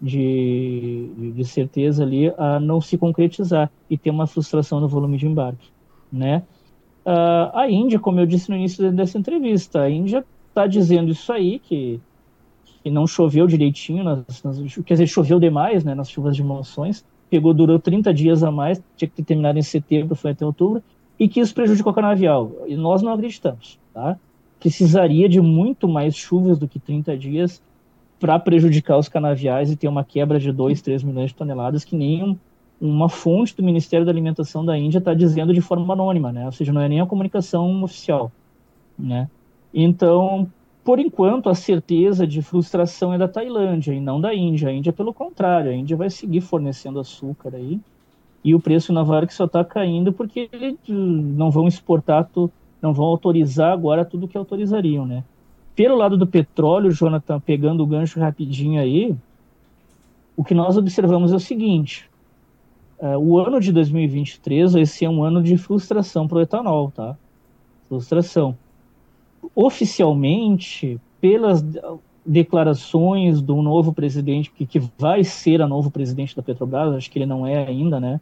de, 0.00 1.08
de, 1.34 1.44
certeza 1.44 2.02
ali, 2.02 2.30
a 2.36 2.60
não 2.60 2.80
se 2.80 2.98
concretizar 2.98 3.70
e 3.88 3.96
ter 3.96 4.10
uma 4.10 4.26
frustração 4.26 4.80
no 4.80 4.88
volume 4.88 5.16
de 5.16 5.26
embarque, 5.26 5.68
né? 6.12 6.42
Uh, 7.06 7.48
a 7.54 7.70
Índia, 7.70 7.98
como 7.98 8.20
eu 8.20 8.26
disse 8.26 8.50
no 8.50 8.56
início 8.56 8.90
dessa 8.92 9.16
entrevista, 9.16 9.80
a 9.80 9.90
Índia 9.90 10.24
está 10.48 10.66
dizendo 10.66 11.10
isso 11.10 11.32
aí, 11.32 11.58
que 11.58 12.00
e 12.84 12.90
não 12.90 13.06
choveu 13.06 13.46
direitinho, 13.46 14.04
nas, 14.04 14.42
nas, 14.42 14.58
quer 14.84 14.94
dizer, 14.94 15.06
choveu 15.06 15.40
demais 15.40 15.82
né, 15.84 15.94
nas 15.94 16.10
chuvas 16.10 16.36
de 16.36 16.44
monções, 16.44 17.04
pegou, 17.30 17.54
durou 17.54 17.78
30 17.78 18.12
dias 18.12 18.44
a 18.44 18.50
mais, 18.50 18.82
tinha 18.96 19.08
que 19.08 19.16
ter 19.16 19.24
terminado 19.24 19.58
em 19.58 19.62
setembro, 19.62 20.14
foi 20.14 20.32
até 20.32 20.44
outubro, 20.44 20.82
e 21.18 21.28
que 21.28 21.40
isso 21.40 21.54
prejudicou 21.54 21.92
o 21.92 21.94
canavial. 21.94 22.52
E 22.66 22.76
nós 22.76 23.00
não 23.00 23.12
acreditamos, 23.12 23.78
tá? 23.92 24.18
Precisaria 24.60 25.28
de 25.28 25.40
muito 25.40 25.88
mais 25.88 26.14
chuvas 26.14 26.58
do 26.58 26.68
que 26.68 26.78
30 26.78 27.16
dias 27.16 27.62
para 28.20 28.38
prejudicar 28.38 28.98
os 28.98 29.08
canaviais 29.08 29.70
e 29.70 29.76
ter 29.76 29.88
uma 29.88 30.04
quebra 30.04 30.38
de 30.38 30.52
2, 30.52 30.80
3 30.80 31.02
milhões 31.02 31.30
de 31.30 31.36
toneladas, 31.36 31.84
que 31.84 31.96
nem 31.96 32.38
uma 32.80 33.08
fonte 33.08 33.56
do 33.56 33.62
Ministério 33.62 34.04
da 34.04 34.12
Alimentação 34.12 34.64
da 34.64 34.76
Índia 34.76 34.98
está 34.98 35.14
dizendo 35.14 35.52
de 35.52 35.60
forma 35.60 35.92
anônima, 35.92 36.32
né? 36.32 36.46
Ou 36.46 36.52
seja, 36.52 36.72
não 36.72 36.80
é 36.80 36.88
nem 36.88 37.00
a 37.00 37.06
comunicação 37.06 37.82
oficial, 37.82 38.30
né? 38.98 39.28
Então, 39.72 40.48
por 40.84 40.98
enquanto, 40.98 41.48
a 41.48 41.54
certeza 41.54 42.26
de 42.26 42.42
frustração 42.42 43.14
é 43.14 43.16
da 43.16 43.26
Tailândia 43.26 43.94
e 43.94 44.00
não 44.00 44.20
da 44.20 44.34
Índia. 44.34 44.68
A 44.68 44.72
Índia, 44.72 44.92
pelo 44.92 45.14
contrário, 45.14 45.70
a 45.70 45.74
Índia 45.74 45.96
vai 45.96 46.10
seguir 46.10 46.42
fornecendo 46.42 47.00
açúcar 47.00 47.54
aí. 47.54 47.80
E 48.44 48.54
o 48.54 48.60
preço 48.60 48.92
na 48.92 49.02
Varg 49.02 49.32
só 49.32 49.46
está 49.46 49.64
caindo 49.64 50.12
porque 50.12 50.46
eles 50.52 50.76
não 50.86 51.50
vão 51.50 51.66
exportar, 51.66 52.28
não 52.82 52.92
vão 52.92 53.06
autorizar 53.06 53.72
agora 53.72 54.04
tudo 54.04 54.28
que 54.28 54.36
autorizariam, 54.36 55.06
né? 55.06 55.24
Pelo 55.74 55.96
lado 55.96 56.18
do 56.18 56.26
petróleo, 56.26 56.90
Jonathan, 56.90 57.40
pegando 57.40 57.82
o 57.82 57.86
gancho 57.86 58.20
rapidinho 58.20 58.78
aí, 58.78 59.16
o 60.36 60.44
que 60.44 60.52
nós 60.52 60.76
observamos 60.76 61.32
é 61.32 61.36
o 61.36 61.40
seguinte: 61.40 62.10
uh, 62.98 63.16
o 63.16 63.38
ano 63.38 63.58
de 63.58 63.72
2023 63.72 64.74
vai 64.74 64.84
ser 64.84 65.08
um 65.08 65.24
ano 65.24 65.42
de 65.42 65.56
frustração 65.56 66.28
para 66.28 66.36
o 66.36 66.42
etanol, 66.42 66.92
tá? 66.94 67.16
Frustração 67.88 68.54
oficialmente, 69.54 71.00
pelas 71.20 71.64
declarações 72.24 73.40
do 73.40 73.60
novo 73.60 73.92
presidente, 73.92 74.50
que, 74.50 74.66
que 74.66 74.82
vai 74.98 75.22
ser 75.22 75.60
a 75.60 75.68
novo 75.68 75.90
presidente 75.90 76.34
da 76.34 76.42
Petrobras, 76.42 76.94
acho 76.94 77.10
que 77.10 77.18
ele 77.18 77.26
não 77.26 77.46
é 77.46 77.66
ainda, 77.66 78.00
né? 78.00 78.20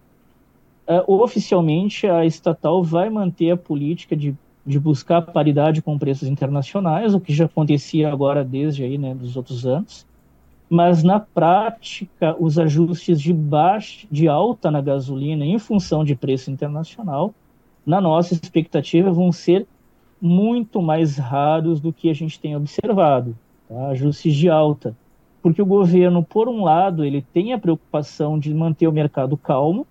Uh, 0.86 1.22
oficialmente, 1.22 2.08
a 2.08 2.26
estatal 2.26 2.82
vai 2.82 3.08
manter 3.08 3.52
a 3.52 3.56
política 3.56 4.16
de, 4.16 4.34
de 4.66 4.80
buscar 4.80 5.22
paridade 5.22 5.80
com 5.80 5.96
preços 5.96 6.28
internacionais, 6.28 7.14
o 7.14 7.20
que 7.20 7.32
já 7.32 7.44
acontecia 7.44 8.12
agora 8.12 8.44
desde 8.44 8.82
aí, 8.82 8.98
né, 8.98 9.14
dos 9.14 9.36
outros 9.36 9.64
anos. 9.64 10.04
Mas 10.68 11.02
na 11.04 11.20
prática, 11.20 12.34
os 12.40 12.58
ajustes 12.58 13.20
de 13.20 13.32
baixa, 13.32 14.06
de 14.10 14.26
alta 14.26 14.70
na 14.70 14.80
gasolina 14.80 15.44
em 15.44 15.58
função 15.58 16.02
de 16.04 16.16
preço 16.16 16.50
internacional, 16.50 17.32
na 17.86 18.00
nossa 18.00 18.34
expectativa, 18.34 19.12
vão 19.12 19.30
ser 19.30 19.66
muito 20.22 20.80
mais 20.80 21.18
raros 21.18 21.80
do 21.80 21.92
que 21.92 22.08
a 22.08 22.14
gente 22.14 22.38
tem 22.38 22.54
observado, 22.54 23.36
tá? 23.68 23.88
ajustes 23.88 24.32
de 24.32 24.48
alta. 24.48 24.96
Porque 25.42 25.60
o 25.60 25.66
governo, 25.66 26.22
por 26.22 26.48
um 26.48 26.62
lado, 26.62 27.04
ele 27.04 27.26
tem 27.32 27.52
a 27.52 27.58
preocupação 27.58 28.38
de 28.38 28.54
manter 28.54 28.86
o 28.86 28.92
mercado 28.92 29.36
calmo, 29.36 29.84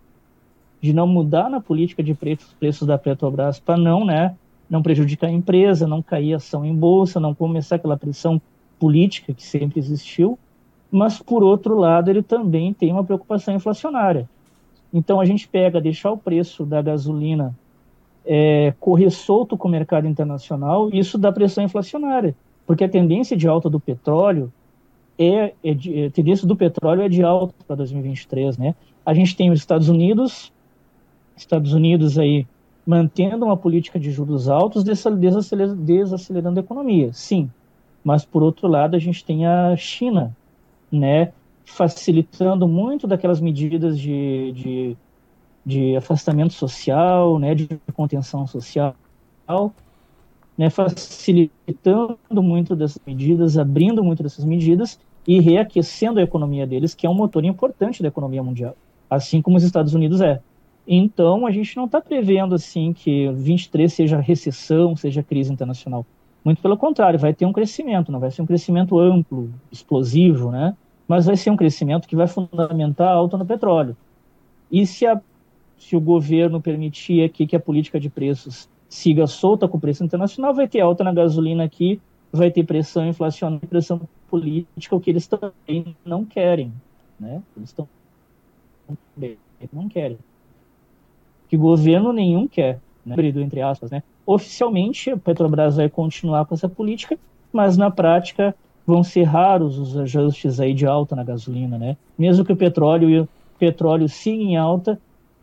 de 0.80 0.94
não 0.94 1.06
mudar 1.06 1.50
na 1.50 1.60
política 1.60 2.02
de 2.02 2.14
preços, 2.14 2.54
preços 2.54 2.88
da 2.88 2.98
Petrobras 2.98 3.60
para 3.60 3.76
não, 3.76 4.06
né, 4.06 4.34
não 4.70 4.82
prejudicar 4.82 5.28
a 5.28 5.32
empresa, 5.32 5.86
não 5.86 6.02
cair 6.02 6.34
ação 6.34 6.66
em 6.66 6.74
bolsa, 6.74 7.20
não 7.20 7.36
começar 7.36 7.76
aquela 7.76 7.98
pressão 7.98 8.42
política 8.80 9.34
que 9.34 9.44
sempre 9.44 9.80
existiu, 9.80 10.40
mas 10.90 11.20
por 11.20 11.44
outro 11.44 11.78
lado 11.78 12.10
ele 12.10 12.24
também 12.24 12.74
tem 12.74 12.94
uma 12.94 13.04
preocupação 13.04 13.54
inflacionária. 13.54 14.30
Então 14.94 15.20
a 15.20 15.26
gente 15.26 15.46
pega 15.46 15.82
deixar 15.82 16.12
o 16.12 16.18
preço 16.18 16.66
da 16.66 16.82
gasolina 16.82 17.54
é, 18.26 18.74
correr 18.80 19.10
solto 19.10 19.58
com 19.58 19.68
o 19.68 19.72
mercado 19.72 20.08
internacional, 20.08 20.90
isso 20.94 21.18
dá 21.18 21.32
pressão 21.32 21.64
inflacionária, 21.64 22.36
porque 22.66 22.84
a 22.84 22.90
tendência 22.90 23.36
de 23.36 23.48
alta 23.48 23.70
do 23.70 23.80
petróleo 23.80 24.52
é, 25.18 25.54
é, 25.64 25.74
de, 25.74 26.00
é 26.04 26.06
a 26.08 26.12
tendência 26.12 26.48
do 26.48 26.56
petróleo 26.56 27.02
é 27.02 27.10
de 27.10 27.24
alta 27.24 27.54
para 27.68 27.76
2023, 27.78 28.58
né? 28.58 28.76
A 29.06 29.14
gente 29.14 29.36
tem 29.36 29.52
os 29.52 29.60
Estados 29.60 29.90
Unidos, 29.90 30.52
Estados 31.36 31.74
Unidos 31.74 32.18
aí 32.18 32.48
mantendo 32.86 33.46
uma 33.46 33.58
política 33.58 34.00
de 34.00 34.12
juros 34.12 34.50
altos, 34.50 34.84
desacelerando, 34.84 36.60
a 36.60 36.64
economia, 36.64 37.12
sim. 37.14 37.50
Mas 38.04 38.26
por 38.26 38.42
outro 38.42 38.68
lado 38.68 38.96
a 38.96 39.00
gente 39.00 39.24
tem 39.24 39.46
a 39.46 39.76
China, 39.76 40.36
né? 40.92 41.32
Facilitando 41.66 42.68
muito 42.68 43.08
daquelas 43.08 43.40
medidas 43.40 44.00
de, 44.00 44.52
de 44.54 44.98
de 45.66 45.96
afastamento 45.96 46.54
social, 46.54 47.38
né, 47.40 47.54
de 47.54 47.68
contenção 47.94 48.48
social, 48.48 48.96
né, 50.58 50.70
facilitando 50.70 52.18
muito 52.42 52.76
dessas 52.76 53.02
medidas, 53.06 53.58
abrindo 53.58 54.04
muito 54.04 54.24
dessas 54.24 54.46
medidas 54.46 55.00
e 55.28 55.40
reaquecendo 55.40 56.20
a 56.20 56.24
economia 56.24 56.66
deles, 56.66 56.94
que 56.94 57.06
é 57.06 57.10
um 57.10 57.14
motor 57.14 57.46
importante 57.46 58.02
da 58.02 58.08
economia 58.08 58.42
mundial, 58.42 58.76
assim 59.10 59.42
como 59.42 59.58
os 59.58 59.64
Estados 59.64 59.94
Unidos 59.94 60.22
é. 60.22 60.42
Então, 60.88 61.46
a 61.46 61.52
gente 61.52 61.78
não 61.78 61.86
está 61.86 62.02
prevendo 62.02 62.56
assim 62.56 62.92
que 62.92 63.30
23 63.32 63.92
seja 63.94 64.20
recessão, 64.20 64.96
seja 64.96 65.22
crise 65.22 65.52
internacional. 65.54 66.06
Muito 66.44 66.62
pelo 66.62 66.76
contrário, 66.76 67.20
vai 67.20 67.34
ter 67.34 67.46
um 67.46 67.54
crescimento, 67.54 68.12
não 68.12 68.20
vai 68.20 68.32
ser 68.32 68.42
um 68.42 68.48
crescimento 68.48 69.00
amplo, 69.00 69.52
explosivo, 69.72 70.52
né? 70.52 70.76
Mas 71.08 71.26
vai 71.26 71.38
ser 71.38 71.52
um 71.52 71.58
crescimento 71.58 72.08
que 72.08 72.16
vai 72.16 72.28
fundamentar 72.28 73.10
a 73.10 73.14
alta 73.14 73.38
no 73.38 73.46
petróleo 73.46 73.96
E 74.72 74.86
se, 74.88 75.06
a, 75.06 75.22
se 75.82 75.96
o 75.96 76.00
governo 76.00 76.62
permitir 76.62 77.24
aqui 77.24 77.48
que 77.48 77.56
a 77.56 77.60
política 77.60 78.00
de 78.00 78.08
preços 78.08 78.70
siga 78.88 79.26
solta 79.26 79.68
com 79.68 79.78
o 79.78 79.82
preço 79.82 80.04
internacional, 80.04 80.54
vai 80.54 80.68
ter 80.68 80.80
alta 80.80 81.04
na 81.04 81.12
gasolina 81.12 81.64
aqui, 81.64 82.00
vai 82.32 82.52
ter 82.52 82.64
pressão 82.64 83.08
inflacionária, 83.08 83.68
pressão 83.68 84.00
política, 84.30 84.96
o 84.96 85.00
que 85.00 85.10
eles 85.10 85.26
também 85.26 85.96
não 86.06 86.24
querem, 86.24 86.72
né? 87.20 87.42
Eles 87.58 87.74
também 87.74 89.38
não 89.74 89.90
querem. 89.90 90.20
Que 91.50 91.58
governo 91.58 92.14
nenhum 92.14 92.48
quer, 92.48 92.80
né? 93.04 93.16
entre 93.18 93.62
aspas, 93.62 93.90
né? 93.90 94.04
Oficialmente, 94.24 95.10
a 95.10 95.18
Petrobras 95.18 95.78
vai 95.78 95.90
continuar 95.90 96.46
com 96.46 96.54
essa 96.54 96.70
política, 96.70 97.18
mas 97.52 97.76
na 97.76 97.90
prática 97.90 98.56
vão 98.86 99.04
ser 99.04 99.24
raros 99.24 99.80
os 99.80 99.98
ajustes 99.98 100.60
aí 100.60 100.76
de 100.76 100.86
alta 100.86 101.16
na 101.16 101.24
gasolina, 101.24 101.80
né? 101.80 101.98
Mesmo 102.16 102.46
que 102.46 102.54
o 102.54 102.56
petróleo, 102.56 103.24
o 103.24 103.58
petróleo 103.58 104.08
siga 104.08 104.44
em 104.44 104.56
alta 104.56 105.00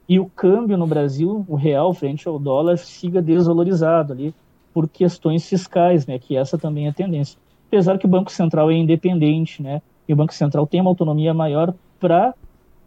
e 0.09 0.19
o 0.19 0.27
câmbio 0.27 0.79
no 0.79 0.87
Brasil, 0.87 1.45
o 1.47 1.55
real 1.55 1.93
frente 1.93 2.27
ao 2.27 2.39
dólar, 2.39 2.79
siga 2.79 3.21
desvalorizado 3.21 4.13
ali 4.13 4.35
por 4.73 4.89
questões 4.89 5.47
fiscais, 5.47 6.07
né? 6.07 6.19
Que 6.19 6.37
essa 6.37 6.57
também 6.57 6.87
é 6.87 6.91
a 6.91 6.93
tendência. 6.93 7.39
Apesar 7.67 7.99
que 7.99 8.07
o 8.07 8.09
Banco 8.09 8.33
Central 8.33 8.71
é 8.71 8.75
independente, 8.75 9.63
né? 9.63 9.83
E 10.09 10.13
o 10.13 10.17
Banco 10.17 10.33
Central 10.33 10.67
tem 10.67 10.81
uma 10.81 10.91
autonomia 10.91 11.35
maior 11.35 11.75
para 12.01 12.35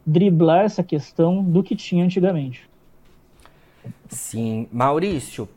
driblar 0.04 0.66
essa 0.66 0.84
questão 0.84 1.44
do 1.44 1.62
que 1.62 1.76
tinha 1.76 2.04
antigamente. 2.04 2.68
Sim, 4.10 4.68
Maurício, 4.72 5.48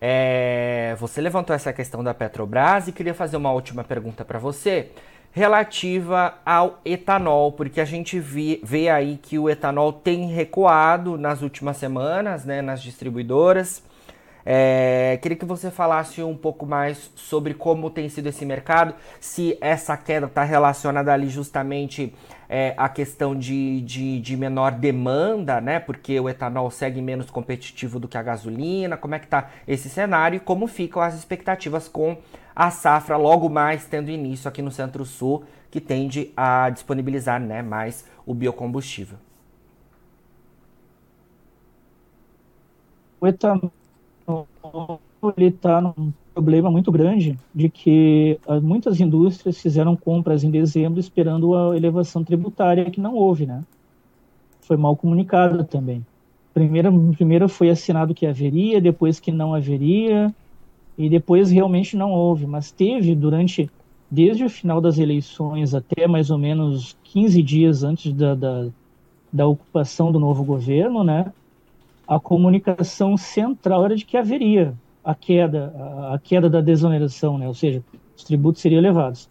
é, 0.00 0.94
você 1.00 1.22
levantou 1.22 1.56
essa 1.56 1.72
questão 1.72 2.04
da 2.04 2.12
Petrobras 2.12 2.88
e 2.88 2.92
queria 2.92 3.14
fazer 3.14 3.38
uma 3.38 3.50
última 3.52 3.82
pergunta 3.82 4.24
para 4.24 4.38
você 4.38 4.90
relativa 5.34 6.34
ao 6.46 6.78
etanol, 6.84 7.50
porque 7.50 7.80
a 7.80 7.84
gente 7.84 8.20
vê, 8.20 8.60
vê 8.62 8.88
aí 8.88 9.18
que 9.20 9.36
o 9.36 9.50
etanol 9.50 9.92
tem 9.92 10.28
recuado 10.28 11.18
nas 11.18 11.42
últimas 11.42 11.76
semanas, 11.76 12.44
né, 12.44 12.62
nas 12.62 12.80
distribuidoras. 12.80 13.82
É, 14.46 15.18
queria 15.22 15.38
que 15.38 15.44
você 15.44 15.70
falasse 15.70 16.22
um 16.22 16.36
pouco 16.36 16.66
mais 16.66 17.10
sobre 17.14 17.54
como 17.54 17.88
tem 17.88 18.08
sido 18.10 18.28
esse 18.28 18.44
mercado, 18.44 18.94
se 19.18 19.56
essa 19.60 19.96
queda 19.96 20.26
está 20.26 20.44
relacionada 20.44 21.12
ali 21.12 21.28
justamente 21.28 22.14
é, 22.48 22.74
à 22.76 22.88
questão 22.88 23.34
de, 23.34 23.80
de, 23.80 24.20
de, 24.20 24.36
menor 24.36 24.72
demanda, 24.72 25.60
né? 25.62 25.80
Porque 25.80 26.20
o 26.20 26.28
etanol 26.28 26.70
segue 26.70 27.00
menos 27.00 27.30
competitivo 27.30 27.98
do 27.98 28.06
que 28.06 28.18
a 28.18 28.22
gasolina. 28.22 28.98
Como 28.98 29.14
é 29.14 29.18
que 29.18 29.24
está 29.24 29.50
esse 29.66 29.88
cenário 29.88 30.36
e 30.36 30.40
como 30.40 30.66
ficam 30.66 31.00
as 31.00 31.14
expectativas 31.14 31.88
com 31.88 32.18
a 32.54 32.70
safra 32.70 33.16
logo 33.16 33.48
mais 33.48 33.86
tendo 33.86 34.10
início 34.10 34.48
aqui 34.48 34.60
no 34.60 34.70
Centro-Sul, 34.70 35.44
que 35.70 35.80
tende 35.80 36.32
a 36.36 36.68
disponibilizar 36.68 37.40
né, 37.40 37.62
mais 37.62 38.04
o 38.26 38.34
biocombustível? 38.34 39.18
O 43.20 43.26
etanol 43.26 43.72
ele 45.36 45.46
está 45.48 45.80
num 45.80 46.12
problema 46.34 46.70
muito 46.70 46.90
grande 46.90 47.38
de 47.54 47.68
que 47.68 48.38
ah, 48.46 48.60
muitas 48.60 49.00
indústrias 49.00 49.58
fizeram 49.58 49.96
compras 49.96 50.42
em 50.42 50.50
dezembro 50.50 50.98
esperando 50.98 51.54
a 51.54 51.76
elevação 51.76 52.24
tributária 52.24 52.90
que 52.90 53.00
não 53.00 53.14
houve, 53.14 53.46
né? 53.46 53.62
Foi 54.62 54.76
mal 54.76 54.96
comunicado 54.96 55.62
também. 55.64 56.04
Primeiro, 56.52 57.12
primeiro 57.16 57.48
foi 57.48 57.70
assinado 57.70 58.14
que 58.14 58.26
haveria, 58.26 58.80
depois 58.80 59.20
que 59.20 59.30
não 59.30 59.54
haveria, 59.54 60.34
e 60.96 61.08
depois 61.08 61.50
realmente 61.50 61.96
não 61.96 62.12
houve. 62.12 62.46
Mas 62.46 62.70
teve 62.70 63.14
durante, 63.14 63.70
desde 64.10 64.44
o 64.44 64.50
final 64.50 64.80
das 64.80 64.98
eleições 64.98 65.74
até 65.74 66.06
mais 66.06 66.30
ou 66.30 66.38
menos 66.38 66.96
15 67.04 67.42
dias 67.42 67.82
antes 67.82 68.12
da, 68.12 68.34
da, 68.34 68.68
da 69.32 69.46
ocupação 69.46 70.10
do 70.10 70.18
novo 70.18 70.44
governo, 70.44 71.04
né? 71.04 71.32
A 72.06 72.20
comunicação 72.20 73.16
central 73.16 73.84
era 73.84 73.96
de 73.96 74.04
que 74.04 74.16
haveria 74.16 74.74
a 75.02 75.14
queda, 75.14 75.72
a 76.12 76.18
queda 76.18 76.48
da 76.48 76.60
desoneração, 76.60 77.38
né? 77.38 77.46
ou 77.46 77.54
seja, 77.54 77.82
os 78.16 78.24
tributos 78.24 78.62
seriam 78.62 78.78
elevados. 78.78 79.28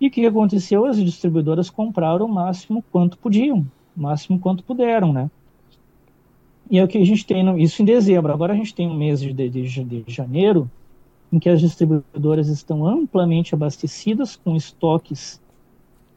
E 0.00 0.08
o 0.08 0.10
que 0.10 0.26
aconteceu? 0.26 0.84
As 0.84 1.02
distribuidoras 1.02 1.70
compraram 1.70 2.26
o 2.26 2.28
máximo 2.28 2.84
quanto 2.92 3.16
podiam, 3.16 3.66
o 3.96 4.00
máximo 4.00 4.38
quanto 4.38 4.62
puderam, 4.62 5.12
né? 5.12 5.30
E 6.70 6.78
é 6.78 6.84
o 6.84 6.88
que 6.88 6.98
a 6.98 7.04
gente 7.04 7.24
tem, 7.24 7.42
no, 7.42 7.58
isso 7.58 7.80
em 7.80 7.84
dezembro. 7.84 8.32
Agora 8.32 8.52
a 8.52 8.56
gente 8.56 8.74
tem 8.74 8.88
um 8.88 8.96
mês 8.96 9.20
de, 9.20 9.32
de, 9.32 9.48
de 9.48 10.04
janeiro, 10.08 10.70
em 11.32 11.38
que 11.38 11.48
as 11.48 11.60
distribuidoras 11.60 12.48
estão 12.48 12.86
amplamente 12.86 13.54
abastecidas, 13.54 14.36
com 14.36 14.54
estoques 14.54 15.40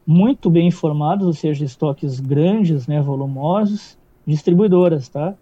muito 0.06 0.50
bem 0.50 0.68
informados, 0.68 1.26
ou 1.26 1.32
seja, 1.32 1.64
estoques 1.64 2.20
grandes, 2.20 2.86
né, 2.86 3.00
volumosos, 3.00 3.96
distribuidoras, 4.26 5.08
tá? 5.08 5.34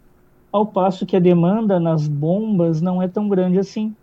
Ao 0.51 0.67
passo 0.67 1.07
que 1.07 1.17
a 1.17 1.21
demanda 1.21 1.79
nas 1.79 2.09
bombas 2.09 2.81
não 2.81 3.03
é 3.03 3.09
tão 3.09 3.29
grande 3.29 3.59
assim, 3.59 3.95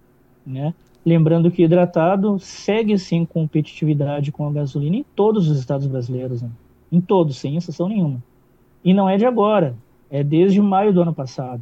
né? 0.46 0.74
Lembrando 1.06 1.52
que 1.52 1.62
o 1.62 1.66
hidratado 1.66 2.40
segue 2.40 2.98
sem 2.98 3.26
competitividade 3.26 4.32
com 4.32 4.48
a 4.48 4.52
gasolina 4.52 4.96
em 4.96 5.06
todos 5.16 5.50
os 5.50 5.60
estados 5.60 5.86
brasileiros, 5.86 6.42
né? 6.42 6.50
em 6.92 7.00
todos, 7.00 7.38
sem 7.38 7.56
exceção 7.56 7.88
nenhuma. 7.88 8.24
E 8.84 8.94
não 8.94 9.10
é 9.10 9.18
de 9.18 9.26
agora, 9.26 9.76
é 10.10 10.24
desde 10.24 10.62
maio 10.62 10.94
do 10.94 11.02
ano 11.02 11.14
passado. 11.14 11.62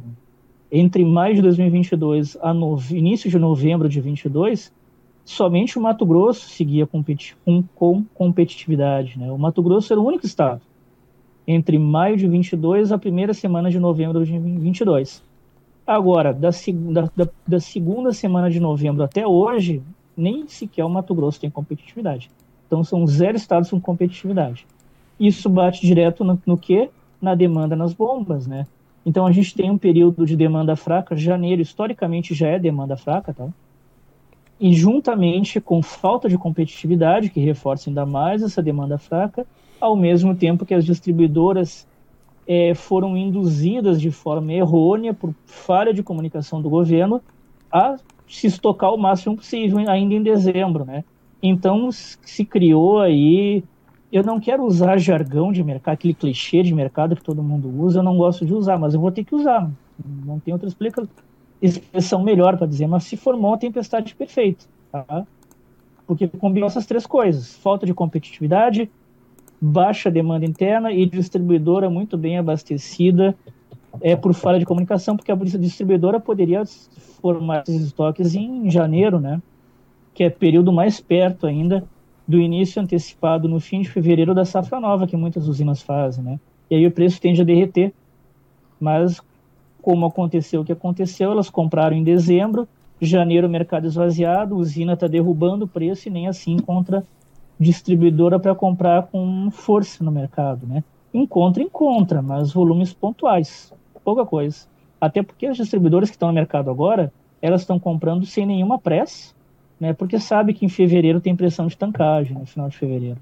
Entre 0.72 1.04
maio 1.04 1.34
de 1.34 1.42
2022 1.42 2.38
a 2.40 2.54
no... 2.54 2.78
início 2.90 3.30
de 3.30 3.38
novembro 3.38 3.88
de 3.88 4.00
2022, 4.00 4.72
somente 5.24 5.78
o 5.78 5.82
Mato 5.82 6.06
Grosso 6.06 6.48
seguia 6.48 6.86
competi... 6.86 7.36
com, 7.44 7.62
com 7.74 8.04
competitividade. 8.14 9.18
Né? 9.18 9.30
O 9.30 9.38
Mato 9.38 9.62
Grosso 9.62 9.92
era 9.92 10.00
o 10.00 10.06
único 10.06 10.24
estado 10.24 10.62
entre 11.46 11.78
maio 11.78 12.16
de 12.16 12.26
22 12.26 12.92
a 12.92 12.98
primeira 12.98 13.34
semana 13.34 13.70
de 13.70 13.78
novembro 13.78 14.24
de 14.24 14.38
22. 14.38 15.22
Agora, 15.86 16.32
da, 16.32 16.48
da, 17.14 17.28
da, 17.46 17.60
segunda 17.60 18.12
semana 18.12 18.50
de 18.50 18.58
novembro 18.58 19.02
até 19.02 19.26
hoje, 19.26 19.82
nem 20.16 20.48
sequer 20.48 20.84
o 20.84 20.88
Mato 20.88 21.14
Grosso 21.14 21.40
tem 21.40 21.50
competitividade. 21.50 22.30
Então, 22.66 22.82
são 22.82 23.06
zero 23.06 23.36
estados 23.36 23.68
com 23.68 23.78
competitividade. 23.78 24.66
Isso 25.20 25.48
bate 25.50 25.86
direto 25.86 26.24
no, 26.24 26.40
no 26.46 26.56
que? 26.56 26.88
Na 27.20 27.34
demanda 27.34 27.76
nas 27.76 27.92
bombas, 27.92 28.46
né? 28.46 28.66
Então, 29.04 29.26
a 29.26 29.32
gente 29.32 29.54
tem 29.54 29.70
um 29.70 29.76
período 29.76 30.24
de 30.24 30.34
demanda 30.34 30.74
fraca. 30.74 31.14
Janeiro, 31.14 31.60
historicamente, 31.60 32.34
já 32.34 32.48
é 32.48 32.58
demanda 32.58 32.96
fraca, 32.96 33.34
tá? 33.34 33.46
E 34.58 34.72
juntamente 34.72 35.60
com 35.60 35.82
falta 35.82 36.30
de 36.30 36.38
competitividade, 36.38 37.28
que 37.28 37.40
reforça 37.40 37.90
ainda 37.90 38.06
mais 38.06 38.42
essa 38.42 38.62
demanda 38.62 38.96
fraca, 38.96 39.46
ao 39.80 39.96
mesmo 39.96 40.34
tempo 40.34 40.64
que 40.64 40.74
as 40.74 40.84
distribuidoras 40.84 41.86
é, 42.46 42.74
foram 42.74 43.16
induzidas 43.16 44.00
de 44.00 44.10
forma 44.10 44.52
errônea 44.52 45.14
por 45.14 45.34
falha 45.46 45.92
de 45.92 46.02
comunicação 46.02 46.60
do 46.60 46.68
governo 46.68 47.20
a 47.70 47.96
se 48.28 48.46
estocar 48.46 48.92
o 48.92 48.98
máximo 48.98 49.36
possível 49.36 49.78
ainda 49.88 50.14
em 50.14 50.22
dezembro, 50.22 50.84
né? 50.84 51.04
Então 51.42 51.90
se 51.92 52.44
criou 52.44 53.00
aí, 53.00 53.62
eu 54.10 54.22
não 54.22 54.40
quero 54.40 54.64
usar 54.64 54.96
jargão 54.98 55.52
de 55.52 55.62
mercado, 55.62 55.94
aquele 55.94 56.14
clichê 56.14 56.62
de 56.62 56.74
mercado 56.74 57.16
que 57.16 57.22
todo 57.22 57.42
mundo 57.42 57.68
usa, 57.68 57.98
eu 57.98 58.02
não 58.02 58.16
gosto 58.16 58.46
de 58.46 58.54
usar, 58.54 58.78
mas 58.78 58.94
eu 58.94 59.00
vou 59.00 59.12
ter 59.12 59.24
que 59.24 59.34
usar, 59.34 59.70
não 60.24 60.38
tem 60.38 60.54
outra 60.54 60.68
expressão 61.60 62.22
melhor 62.22 62.56
para 62.56 62.66
dizer, 62.66 62.86
mas 62.86 63.04
se 63.04 63.16
formou 63.16 63.50
uma 63.50 63.58
tempestade 63.58 64.14
perfeita, 64.14 64.64
tá? 64.90 65.26
Porque 66.06 66.28
combinou 66.28 66.66
essas 66.66 66.86
três 66.86 67.06
coisas: 67.06 67.56
falta 67.56 67.86
de 67.86 67.94
competitividade, 67.94 68.90
baixa 69.66 70.10
demanda 70.10 70.44
interna 70.44 70.92
e 70.92 71.06
distribuidora 71.06 71.88
muito 71.88 72.18
bem 72.18 72.38
abastecida 72.38 73.34
é, 74.02 74.14
por 74.14 74.34
falha 74.34 74.58
de 74.58 74.66
comunicação, 74.66 75.16
porque 75.16 75.32
a 75.32 75.34
distribuidora 75.34 76.20
poderia 76.20 76.64
formar 77.22 77.62
esses 77.62 77.86
estoques 77.86 78.34
em 78.34 78.70
janeiro, 78.70 79.18
né? 79.18 79.40
Que 80.12 80.24
é 80.24 80.30
período 80.30 80.70
mais 80.70 81.00
perto 81.00 81.46
ainda 81.46 81.82
do 82.28 82.38
início 82.38 82.80
antecipado 82.82 83.48
no 83.48 83.58
fim 83.58 83.80
de 83.80 83.88
fevereiro 83.88 84.34
da 84.34 84.44
safra 84.44 84.78
nova 84.78 85.06
que 85.06 85.16
muitas 85.16 85.48
usinas 85.48 85.80
fazem, 85.80 86.22
né? 86.22 86.38
E 86.70 86.74
aí 86.74 86.86
o 86.86 86.90
preço 86.90 87.20
tende 87.20 87.40
a 87.40 87.44
derreter. 87.44 87.92
Mas 88.78 89.18
como 89.80 90.04
aconteceu 90.04 90.60
o 90.60 90.64
que 90.64 90.72
aconteceu, 90.72 91.32
elas 91.32 91.48
compraram 91.48 91.96
em 91.96 92.02
dezembro, 92.04 92.68
janeiro 93.00 93.48
mercado 93.48 93.86
esvaziado, 93.86 94.56
usina 94.56 94.92
está 94.92 95.06
derrubando 95.06 95.64
o 95.64 95.68
preço 95.68 96.08
e 96.08 96.10
nem 96.10 96.28
assim 96.28 96.52
encontra 96.52 97.02
distribuidora 97.58 98.38
para 98.38 98.54
comprar 98.54 99.04
com 99.04 99.50
força 99.50 100.02
no 100.02 100.10
mercado, 100.10 100.66
né? 100.66 100.82
Encontra, 101.12 101.62
encontra, 101.62 102.20
mas 102.20 102.52
volumes 102.52 102.92
pontuais, 102.92 103.72
pouca 104.04 104.26
coisa. 104.26 104.66
Até 105.00 105.22
porque 105.22 105.46
as 105.46 105.56
distribuidoras 105.56 106.10
que 106.10 106.16
estão 106.16 106.28
no 106.28 106.34
mercado 106.34 106.70
agora, 106.70 107.12
elas 107.40 107.60
estão 107.60 107.78
comprando 107.78 108.26
sem 108.26 108.46
nenhuma 108.46 108.78
pressa, 108.78 109.34
né? 109.78 109.92
Porque 109.92 110.18
sabe 110.18 110.54
que 110.54 110.64
em 110.64 110.68
fevereiro 110.68 111.20
tem 111.20 111.36
pressão 111.36 111.66
de 111.66 111.76
tancagem, 111.76 112.36
no 112.36 112.46
final 112.46 112.68
de 112.68 112.76
fevereiro. 112.76 113.18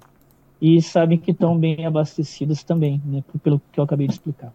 E 0.60 0.80
sabem 0.80 1.18
que 1.18 1.32
estão 1.32 1.58
bem 1.58 1.84
abastecidas 1.84 2.62
também, 2.62 3.02
né? 3.04 3.22
Pelo 3.42 3.60
que 3.72 3.80
eu 3.80 3.84
acabei 3.84 4.06
de 4.06 4.12
explicar. 4.12 4.52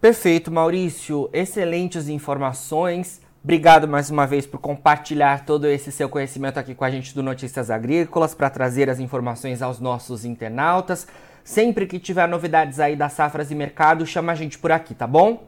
Perfeito, 0.00 0.50
Maurício. 0.50 1.28
Excelentes 1.32 2.08
informações. 2.08 3.20
Obrigado 3.42 3.86
mais 3.86 4.10
uma 4.10 4.26
vez 4.26 4.46
por 4.46 4.58
compartilhar 4.58 5.44
todo 5.44 5.66
esse 5.66 5.92
seu 5.92 6.08
conhecimento 6.08 6.58
aqui 6.58 6.74
com 6.74 6.84
a 6.84 6.90
gente 6.90 7.14
do 7.14 7.22
Notícias 7.22 7.70
Agrícolas 7.70 8.34
para 8.34 8.50
trazer 8.50 8.90
as 8.90 8.98
informações 8.98 9.62
aos 9.62 9.78
nossos 9.78 10.24
internautas. 10.24 11.06
Sempre 11.44 11.86
que 11.86 11.98
tiver 11.98 12.26
novidades 12.28 12.80
aí 12.80 12.96
das 12.96 13.12
safras 13.12 13.50
e 13.50 13.54
mercado, 13.54 14.04
chama 14.04 14.32
a 14.32 14.34
gente 14.34 14.58
por 14.58 14.72
aqui, 14.72 14.94
tá 14.94 15.06
bom? 15.06 15.44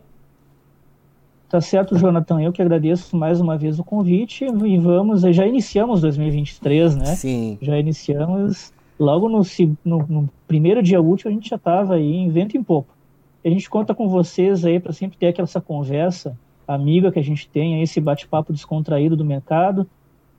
Tá 1.48 1.60
certo, 1.60 1.98
Jonathan. 1.98 2.40
Eu 2.40 2.52
que 2.52 2.62
agradeço 2.62 3.16
mais 3.16 3.40
uma 3.40 3.58
vez 3.58 3.78
o 3.80 3.84
convite 3.84 4.44
e 4.44 4.78
vamos, 4.78 5.22
já 5.22 5.44
iniciamos 5.44 6.00
2023, 6.00 6.96
né? 6.96 7.04
Sim. 7.16 7.58
Já 7.60 7.76
iniciamos 7.76 8.72
logo 8.98 9.28
no, 9.28 9.42
no, 9.84 10.06
no 10.08 10.28
primeiro 10.46 10.80
dia 10.80 11.02
útil 11.02 11.28
a 11.28 11.34
gente 11.34 11.50
já 11.50 11.56
estava 11.56 11.96
aí 11.96 12.14
em 12.14 12.30
vento 12.30 12.56
em 12.56 12.62
pouco. 12.62 12.94
A 13.44 13.48
gente 13.48 13.68
conta 13.68 13.94
com 13.94 14.08
vocês 14.08 14.64
aí 14.64 14.78
para 14.78 14.92
sempre 14.92 15.18
ter 15.18 15.28
aquela 15.28 15.44
essa 15.44 15.60
conversa 15.60 16.38
amiga 16.74 17.10
que 17.10 17.18
a 17.18 17.24
gente 17.24 17.48
tem, 17.48 17.82
esse 17.82 18.00
bate-papo 18.00 18.52
descontraído 18.52 19.16
do 19.16 19.24
mercado, 19.24 19.86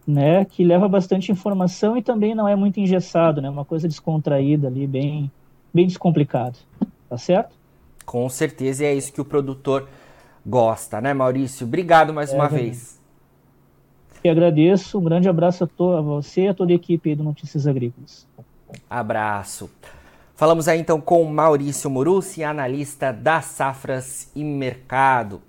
né? 0.07 0.45
Que 0.45 0.63
leva 0.63 0.87
bastante 0.87 1.31
informação 1.31 1.97
e 1.97 2.01
também 2.01 2.35
não 2.35 2.47
é 2.47 2.55
muito 2.55 2.79
engessado, 2.79 3.41
né? 3.41 3.49
Uma 3.49 3.65
coisa 3.65 3.87
descontraída 3.87 4.67
ali, 4.67 4.87
bem, 4.87 5.31
bem 5.73 5.87
descomplicado. 5.87 6.57
Tá 7.09 7.17
certo? 7.17 7.55
Com 8.05 8.27
certeza, 8.29 8.83
e 8.83 8.87
é 8.87 8.95
isso 8.95 9.11
que 9.11 9.21
o 9.21 9.25
produtor 9.25 9.87
gosta, 10.45 10.99
né, 11.01 11.13
Maurício? 11.13 11.67
Obrigado 11.67 12.13
mais 12.13 12.31
é, 12.31 12.35
uma 12.35 12.47
vez. 12.47 12.99
Eu 14.23 14.31
agradeço, 14.31 14.99
um 14.99 15.03
grande 15.03 15.27
abraço 15.27 15.63
a, 15.63 15.67
to 15.67 15.91
a 15.91 16.01
você 16.01 16.43
e 16.43 16.47
a 16.47 16.53
toda 16.53 16.71
a 16.71 16.75
equipe 16.75 17.15
do 17.15 17.23
Notícias 17.23 17.67
Agrícolas. 17.67 18.27
Abraço. 18.89 19.69
Falamos 20.35 20.67
aí 20.67 20.79
então 20.79 20.99
com 20.99 21.23
Maurício 21.25 21.89
Murussi, 21.89 22.43
analista 22.43 23.11
das 23.11 23.45
safras 23.45 24.31
e 24.35 24.43
mercado. 24.43 25.41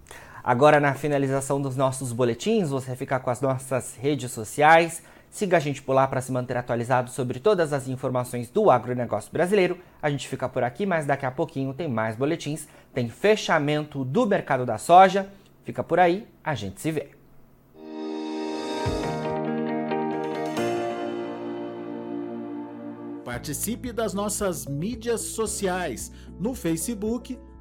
Agora, 0.45 0.81
na 0.81 0.93
finalização 0.93 1.63
dos 1.63 1.77
nossos 1.77 2.13
boletins, 2.13 2.71
você 2.71 2.97
fica 2.97 3.21
com 3.21 3.31
as 3.31 3.41
nossas 3.41 3.95
redes 3.95 4.33
sociais. 4.33 5.01
Siga 5.31 5.57
a 5.57 5.61
gente 5.61 5.81
por 5.81 5.93
lá 5.93 6.07
para 6.09 6.21
se 6.21 6.33
manter 6.33 6.57
atualizado 6.57 7.11
sobre 7.11 7.39
todas 7.39 7.73
as 7.73 7.87
informações 7.87 8.51
do 8.51 8.69
agronegócio 8.69 9.33
brasileiro. 9.33 9.79
A 10.03 10.11
gente 10.11 10.27
fica 10.27 10.49
por 10.49 10.65
aqui, 10.65 10.85
mas 10.85 11.07
daqui 11.07 11.25
a 11.25 11.31
pouquinho 11.31 11.73
tem 11.73 11.87
mais 11.87 12.17
boletins. 12.17 12.67
Tem 12.93 13.09
fechamento 13.09 14.05
do 14.05 14.27
mercado 14.27 14.67
da 14.67 14.79
soja. 14.79 15.29
Fica 15.63 15.85
por 15.85 16.01
aí, 16.01 16.27
a 16.43 16.57
gente 16.57 16.81
se 16.81 16.91
vê. 16.91 17.11
Participe 23.25 23.93
das 23.93 24.13
nossas 24.13 24.67
mídias 24.67 25.21
sociais 25.21 26.13
no 26.39 26.53
Facebook 26.53 27.39